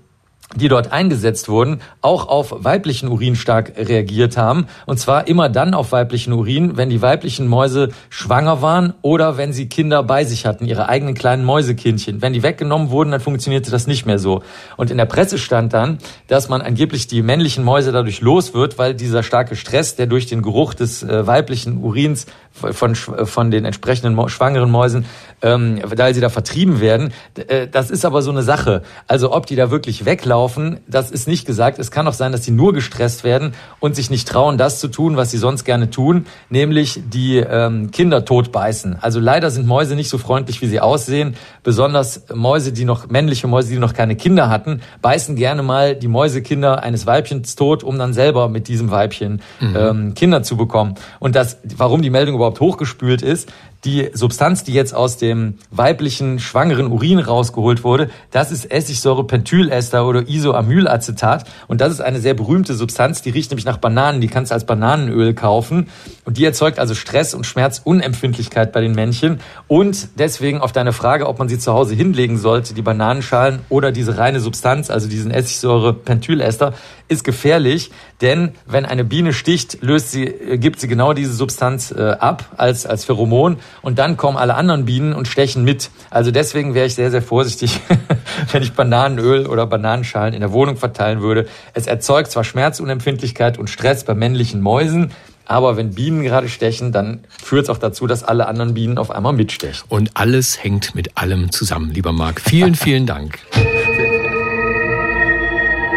[0.56, 4.68] die dort eingesetzt wurden, auch auf weiblichen Urin stark reagiert haben.
[4.86, 9.52] Und zwar immer dann auf weiblichen Urin, wenn die weiblichen Mäuse schwanger waren oder wenn
[9.52, 12.22] sie Kinder bei sich hatten, ihre eigenen kleinen Mäusekindchen.
[12.22, 14.42] Wenn die weggenommen wurden, dann funktionierte das nicht mehr so.
[14.78, 18.78] Und in der Presse stand dann, dass man angeblich die männlichen Mäuse dadurch los wird,
[18.78, 22.26] weil dieser starke Stress, der durch den Geruch des äh, weiblichen Urins
[22.58, 25.06] von, von den entsprechenden schwangeren Mäusen,
[25.42, 27.14] ähm, da sie da vertrieben werden.
[27.36, 28.82] Äh, das ist aber so eine Sache.
[29.08, 31.80] Also ob die da wirklich weglaufen, das ist nicht gesagt.
[31.80, 34.88] Es kann auch sein, dass sie nur gestresst werden und sich nicht trauen, das zu
[34.88, 38.98] tun, was sie sonst gerne tun, nämlich die ähm, Kinder totbeißen.
[39.02, 41.36] Also leider sind Mäuse nicht so freundlich, wie sie aussehen.
[41.64, 46.08] Besonders Mäuse, die noch, männliche Mäuse, die noch keine Kinder hatten, beißen gerne mal die
[46.08, 49.76] Mäusekinder eines Weibchens tot, um dann selber mit diesem Weibchen mhm.
[49.76, 50.96] ähm, Kinder zu bekommen.
[51.20, 53.52] Und das, warum die Meldung überhaupt überhaupt hochgespült ist,
[53.86, 60.28] die Substanz, die jetzt aus dem weiblichen schwangeren Urin rausgeholt wurde, das ist Essigsäure-Pentylester oder
[60.28, 61.46] Isoamylacetat.
[61.68, 64.20] Und das ist eine sehr berühmte Substanz, die riecht nämlich nach Bananen.
[64.20, 65.88] Die kannst du als Bananenöl kaufen.
[66.26, 69.40] Und die erzeugt also Stress und Schmerzunempfindlichkeit bei den Männchen.
[69.68, 73.92] Und deswegen auf deine Frage, ob man sie zu Hause hinlegen sollte, die Bananenschalen oder
[73.92, 76.74] diese reine Substanz, also diesen Essigsäure-Pentylester,
[77.08, 77.92] ist gefährlich,
[78.22, 82.54] denn wenn eine Biene sticht, löst sie, äh, gibt sie genau diese Substanz äh, ab
[82.58, 85.90] als, als Pheromon und dann kommen alle anderen Bienen und stechen mit.
[86.10, 87.80] Also deswegen wäre ich sehr, sehr vorsichtig,
[88.52, 91.48] wenn ich Bananenöl oder Bananenschalen in der Wohnung verteilen würde.
[91.74, 95.12] Es erzeugt zwar Schmerzunempfindlichkeit und Stress bei männlichen Mäusen,
[95.46, 99.12] aber wenn Bienen gerade stechen, dann führt es auch dazu, dass alle anderen Bienen auf
[99.12, 99.86] einmal mitstechen.
[99.88, 102.42] Und alles hängt mit allem zusammen, lieber Marc.
[102.42, 103.40] Vielen, vielen Dank.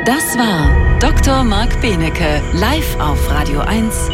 [0.07, 1.45] Das war Dr.
[1.45, 4.09] Marc Benecke live auf Radio 1.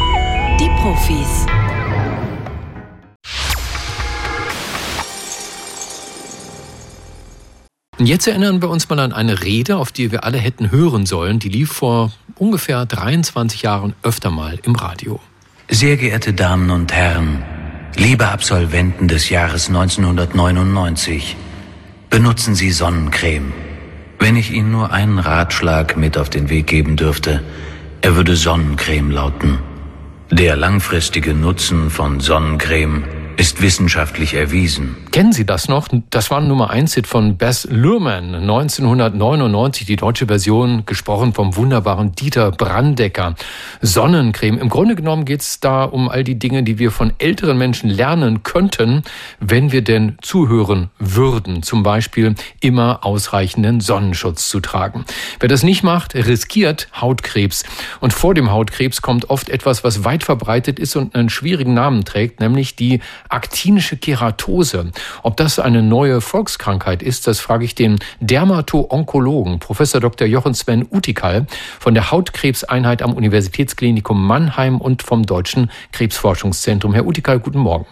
[0.59, 1.45] Die Profis.
[7.97, 11.05] Und jetzt erinnern wir uns mal an eine Rede, auf die wir alle hätten hören
[11.05, 11.39] sollen.
[11.39, 15.21] Die lief vor ungefähr 23 Jahren öfter mal im Radio.
[15.69, 17.45] Sehr geehrte Damen und Herren,
[17.95, 21.37] liebe Absolventen des Jahres 1999,
[22.09, 23.53] benutzen Sie Sonnencreme.
[24.19, 27.43] Wenn ich Ihnen nur einen Ratschlag mit auf den Weg geben dürfte,
[28.01, 29.59] er würde Sonnencreme lauten.
[30.31, 33.03] Der langfristige Nutzen von Sonnencreme
[33.37, 34.97] ist wissenschaftlich erwiesen.
[35.11, 35.89] Kennen Sie das noch?
[36.09, 42.13] Das war Nummer 1 Hit von Bess Luhrmann 1999, die deutsche Version, gesprochen vom wunderbaren
[42.13, 43.35] Dieter Brandecker.
[43.79, 44.57] Sonnencreme.
[44.57, 47.91] Im Grunde genommen geht es da um all die Dinge, die wir von älteren Menschen
[47.91, 49.03] lernen könnten,
[49.39, 51.61] wenn wir denn zuhören würden.
[51.61, 55.05] Zum Beispiel immer ausreichenden Sonnenschutz zu tragen.
[55.39, 57.65] Wer das nicht macht, riskiert Hautkrebs.
[57.99, 62.03] Und vor dem Hautkrebs kommt oft etwas, was weit verbreitet ist und einen schwierigen Namen
[62.03, 62.99] trägt, nämlich die
[63.29, 64.91] aktinische Keratose.
[65.23, 70.27] Ob das eine neue Volkskrankheit ist, das frage ich den Dermato-Onkologen, Professor Dr.
[70.27, 71.47] Jochen Sven Utikal
[71.79, 76.93] von der Hautkrebseinheit am Universitätsklinikum Mannheim und vom Deutschen Krebsforschungszentrum.
[76.93, 77.85] Herr Utikal, guten Morgen.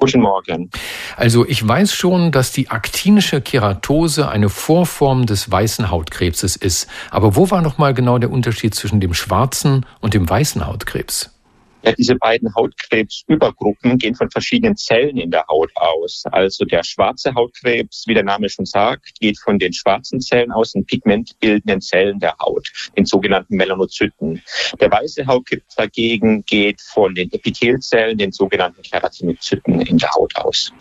[0.00, 0.70] Guten Morgen.
[1.16, 6.88] Also ich weiß schon, dass die aktinische Keratose eine Vorform des weißen Hautkrebses ist.
[7.10, 11.38] Aber wo war noch mal genau der Unterschied zwischen dem schwarzen und dem weißen Hautkrebs?
[11.82, 16.24] Ja, diese beiden Hautkrebsübergruppen gehen von verschiedenen Zellen in der Haut aus.
[16.30, 20.72] Also der schwarze Hautkrebs, wie der Name schon sagt, geht von den schwarzen Zellen aus,
[20.72, 24.42] den pigmentbildenden Zellen der Haut, den sogenannten Melanozyten.
[24.78, 30.72] Der weiße Hautkrebs dagegen geht von den Epithelzellen, den sogenannten Keratinozyten in der Haut aus.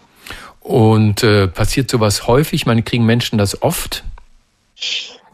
[0.59, 2.65] Und äh, passiert sowas häufig?
[2.65, 4.03] Man kriegen Menschen das oft?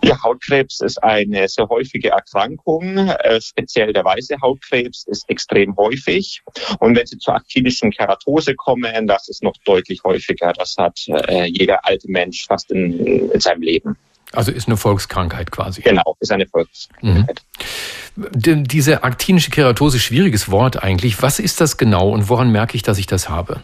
[0.06, 2.98] Ja, Hautkrebs ist eine sehr häufige Erkrankung.
[2.98, 6.42] Äh, speziell der weiße Hautkrebs ist extrem häufig.
[6.80, 10.54] Und wenn Sie zur aktinischen Keratose kommen, das ist noch deutlich häufiger.
[10.54, 13.98] Das hat äh, jeder alte Mensch fast in, in seinem Leben.
[14.32, 15.82] Also ist eine Volkskrankheit quasi.
[15.82, 17.42] Genau, ist eine Volkskrankheit.
[18.16, 18.64] Mhm.
[18.66, 21.22] Diese aktinische Keratose, schwieriges Wort eigentlich.
[21.22, 23.62] Was ist das genau und woran merke ich, dass ich das habe?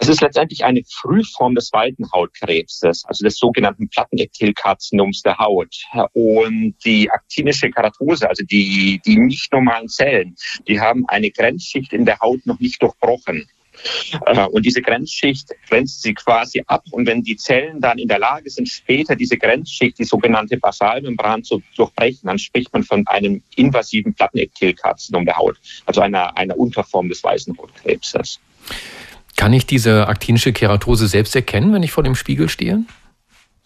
[0.00, 5.84] Es ist letztendlich eine Frühform des Weidenhautkrebses, also des sogenannten Plattenepithelkarzinoms der Haut.
[6.14, 10.36] Und die aktinische Keratose, also die, die nicht normalen Zellen,
[10.66, 13.46] die haben eine Grenzschicht in der Haut noch nicht durchbrochen.
[14.26, 16.82] Äh, und diese Grenzschicht grenzt sie quasi ab.
[16.90, 21.44] Und wenn die Zellen dann in der Lage sind, später diese Grenzschicht, die sogenannte Basalmembran
[21.44, 27.08] zu durchbrechen, dann spricht man von einem invasiven Plattenepithelkarzinom der Haut, also einer, einer Unterform
[27.10, 28.40] des weißen Hautkrebses.
[29.40, 32.84] Kann ich diese aktinische Keratose selbst erkennen, wenn ich vor dem Spiegel stehe?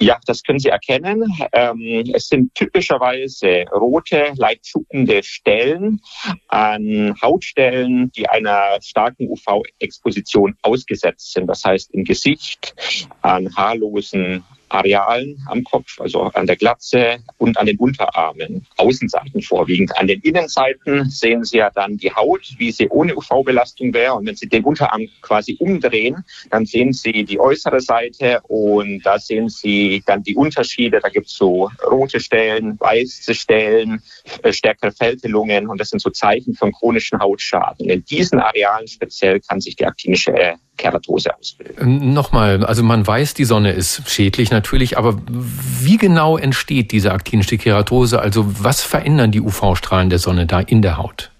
[0.00, 1.24] Ja, das können Sie erkennen.
[1.52, 6.00] Ähm, es sind typischerweise rote, leicht schuppende Stellen
[6.46, 11.48] an Hautstellen, die einer starken UV-Exposition ausgesetzt sind.
[11.48, 12.76] Das heißt im Gesicht,
[13.22, 19.96] an haarlosen Arealen am Kopf, also an der Glatze und an den Unterarmen, Außenseiten vorwiegend.
[19.96, 24.14] An den Innenseiten sehen Sie ja dann die Haut, wie sie ohne UV-Belastung wäre.
[24.14, 29.18] Und wenn Sie den Unterarm quasi umdrehen, dann sehen Sie die äußere Seite und da
[29.18, 31.00] sehen Sie dann die Unterschiede.
[31.00, 34.02] Da gibt es so rote Stellen, weiße Stellen,
[34.42, 37.88] äh, stärkere Fältelungen und das sind so Zeichen von chronischen Hautschaden.
[37.88, 42.12] In diesen Arealen speziell kann sich die aktinische Keratose ausbilden.
[42.12, 47.58] Nochmal, also man weiß, die Sonne ist schädlich natürlich, aber wie genau entsteht diese aktinische
[47.58, 48.20] Keratose?
[48.20, 51.30] Also was verändern die UV-Strahlen der Sonne da in der Haut?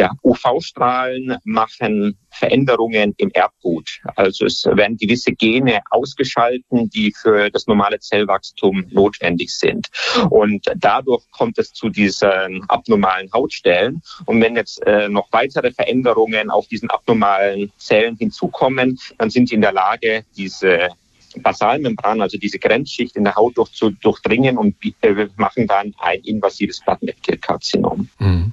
[0.00, 4.00] Ja, UV-Strahlen machen Veränderungen im Erbgut.
[4.16, 9.88] Also es werden gewisse Gene ausgeschalten, die für das normale Zellwachstum notwendig sind.
[10.30, 14.00] Und dadurch kommt es zu diesen abnormalen Hautstellen.
[14.24, 19.56] Und wenn jetzt äh, noch weitere Veränderungen auf diesen abnormalen Zellen hinzukommen, dann sind sie
[19.56, 20.88] in der Lage, diese
[21.36, 26.20] Basalmembran, also diese Grenzschicht in der Haut durch, zu durchdringen und äh, machen dann ein
[26.20, 28.08] invasives Plattenepithelkarzinom.
[28.18, 28.52] Mhm.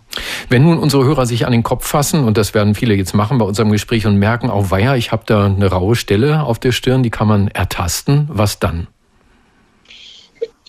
[0.50, 3.38] Wenn nun unsere Hörer sich an den Kopf fassen, und das werden viele jetzt machen
[3.38, 6.72] bei unserem Gespräch und merken, auch weia, ich habe da eine raue Stelle auf der
[6.72, 8.88] Stirn, die kann man ertasten, was dann?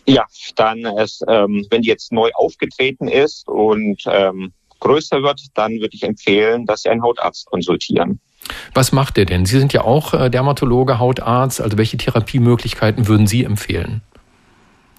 [0.06, 0.24] Ja,
[0.56, 5.94] dann, ist, ähm, wenn die jetzt neu aufgetreten ist und ähm, größer wird, dann würde
[5.94, 8.18] ich empfehlen, dass Sie einen Hautarzt konsultieren.
[8.74, 9.46] Was macht er denn?
[9.46, 11.60] Sie sind ja auch äh, Dermatologe, Hautarzt.
[11.60, 14.02] Also welche Therapiemöglichkeiten würden Sie empfehlen?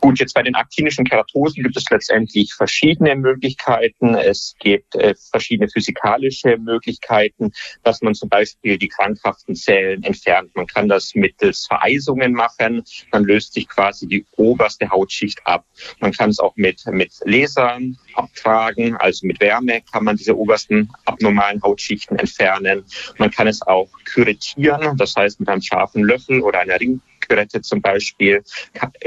[0.01, 4.15] Gut, jetzt bei den aktinischen Keratosen gibt es letztendlich verschiedene Möglichkeiten.
[4.15, 7.51] Es gibt äh, verschiedene physikalische Möglichkeiten,
[7.83, 10.55] dass man zum Beispiel die krankhaften Zellen entfernt.
[10.55, 12.83] Man kann das mittels Vereisungen machen.
[13.11, 15.65] Dann löst sich quasi die oberste Hautschicht ab.
[15.99, 20.89] Man kann es auch mit, mit Lasern abtragen, also mit Wärme kann man diese obersten
[21.05, 22.85] abnormalen Hautschichten entfernen.
[23.17, 27.61] Man kann es auch kuretieren, das heißt mit einem scharfen Löffel oder einer Ring Blutpürette
[27.61, 28.43] zum Beispiel,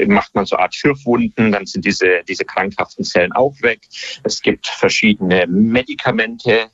[0.06, 3.80] macht man so eine Art Schürfwunden, dann sind diese, diese krankhaften Zellen auch weg.
[4.22, 6.70] Es gibt verschiedene Medikamente,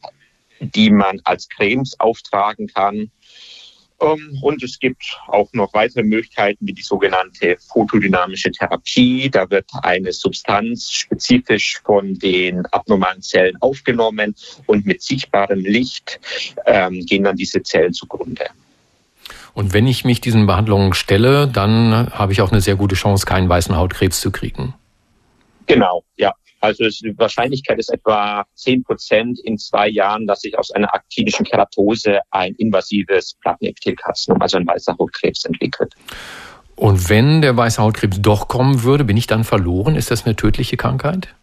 [0.60, 3.10] die man als Cremes auftragen kann.
[4.00, 9.28] Ähm, und es gibt auch noch weitere Möglichkeiten wie die sogenannte photodynamische Therapie.
[9.28, 14.36] Da wird eine Substanz spezifisch von den abnormalen Zellen aufgenommen
[14.66, 16.20] und mit sichtbarem Licht
[16.66, 18.46] ähm, gehen dann diese Zellen zugrunde.
[19.58, 23.26] Und wenn ich mich diesen Behandlungen stelle, dann habe ich auch eine sehr gute Chance,
[23.26, 24.74] keinen weißen Hautkrebs zu kriegen.
[25.66, 26.32] Genau, ja.
[26.60, 31.44] Also die Wahrscheinlichkeit ist etwa 10 Prozent in zwei Jahren, dass sich aus einer aktinischen
[31.44, 35.92] Keratose ein invasives Plattenepithelkarzinom, also ein weißer Hautkrebs entwickelt.
[36.76, 39.96] Und wenn der weiße Hautkrebs doch kommen würde, bin ich dann verloren?
[39.96, 41.34] Ist das eine tödliche Krankheit?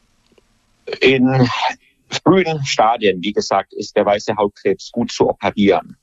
[1.02, 1.50] In
[2.24, 5.98] frühen Stadien, wie gesagt, ist der weiße Hautkrebs gut zu operieren.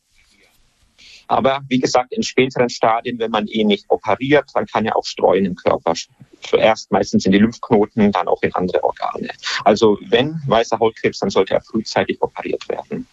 [1.29, 5.05] Aber wie gesagt, in späteren Stadien, wenn man ihn nicht operiert, dann kann er auch
[5.05, 5.95] streuen im Körper.
[6.43, 9.31] Zuerst meistens in die Lymphknoten, dann auch in andere Organe.
[9.65, 13.07] Also wenn weißer Hautkrebs, dann sollte er frühzeitig operiert werden.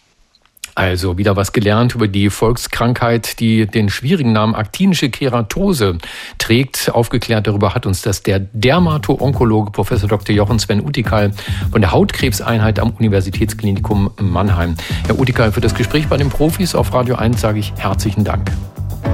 [0.80, 5.98] Also wieder was gelernt über die Volkskrankheit, die den schwierigen Namen aktinische Keratose
[6.38, 6.90] trägt.
[6.94, 10.34] Aufgeklärt darüber hat uns das der Dermato-Onkologe Professor Dr.
[10.34, 11.32] Jochen Sven Utikal
[11.70, 14.74] von der Hautkrebseinheit am Universitätsklinikum Mannheim.
[15.06, 18.50] Herr Utikal, für das Gespräch bei den Profis auf Radio 1 sage ich herzlichen Dank.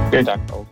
[0.09, 0.65] Vielen Dank auch.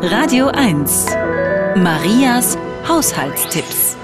[0.00, 1.04] Radio 1.
[1.76, 2.56] Marias
[2.88, 3.99] Haushaltstipps.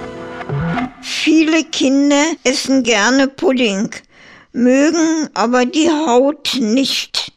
[1.09, 3.91] Viele Kinder essen gerne Pudding,
[4.53, 7.33] mögen aber die Haut nicht.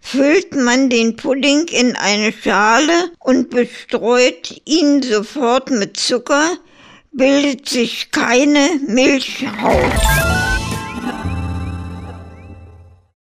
[0.00, 6.56] Füllt man den Pudding in eine Schale und bestreut ihn sofort mit Zucker,
[7.12, 10.51] bildet sich keine Milchhaut.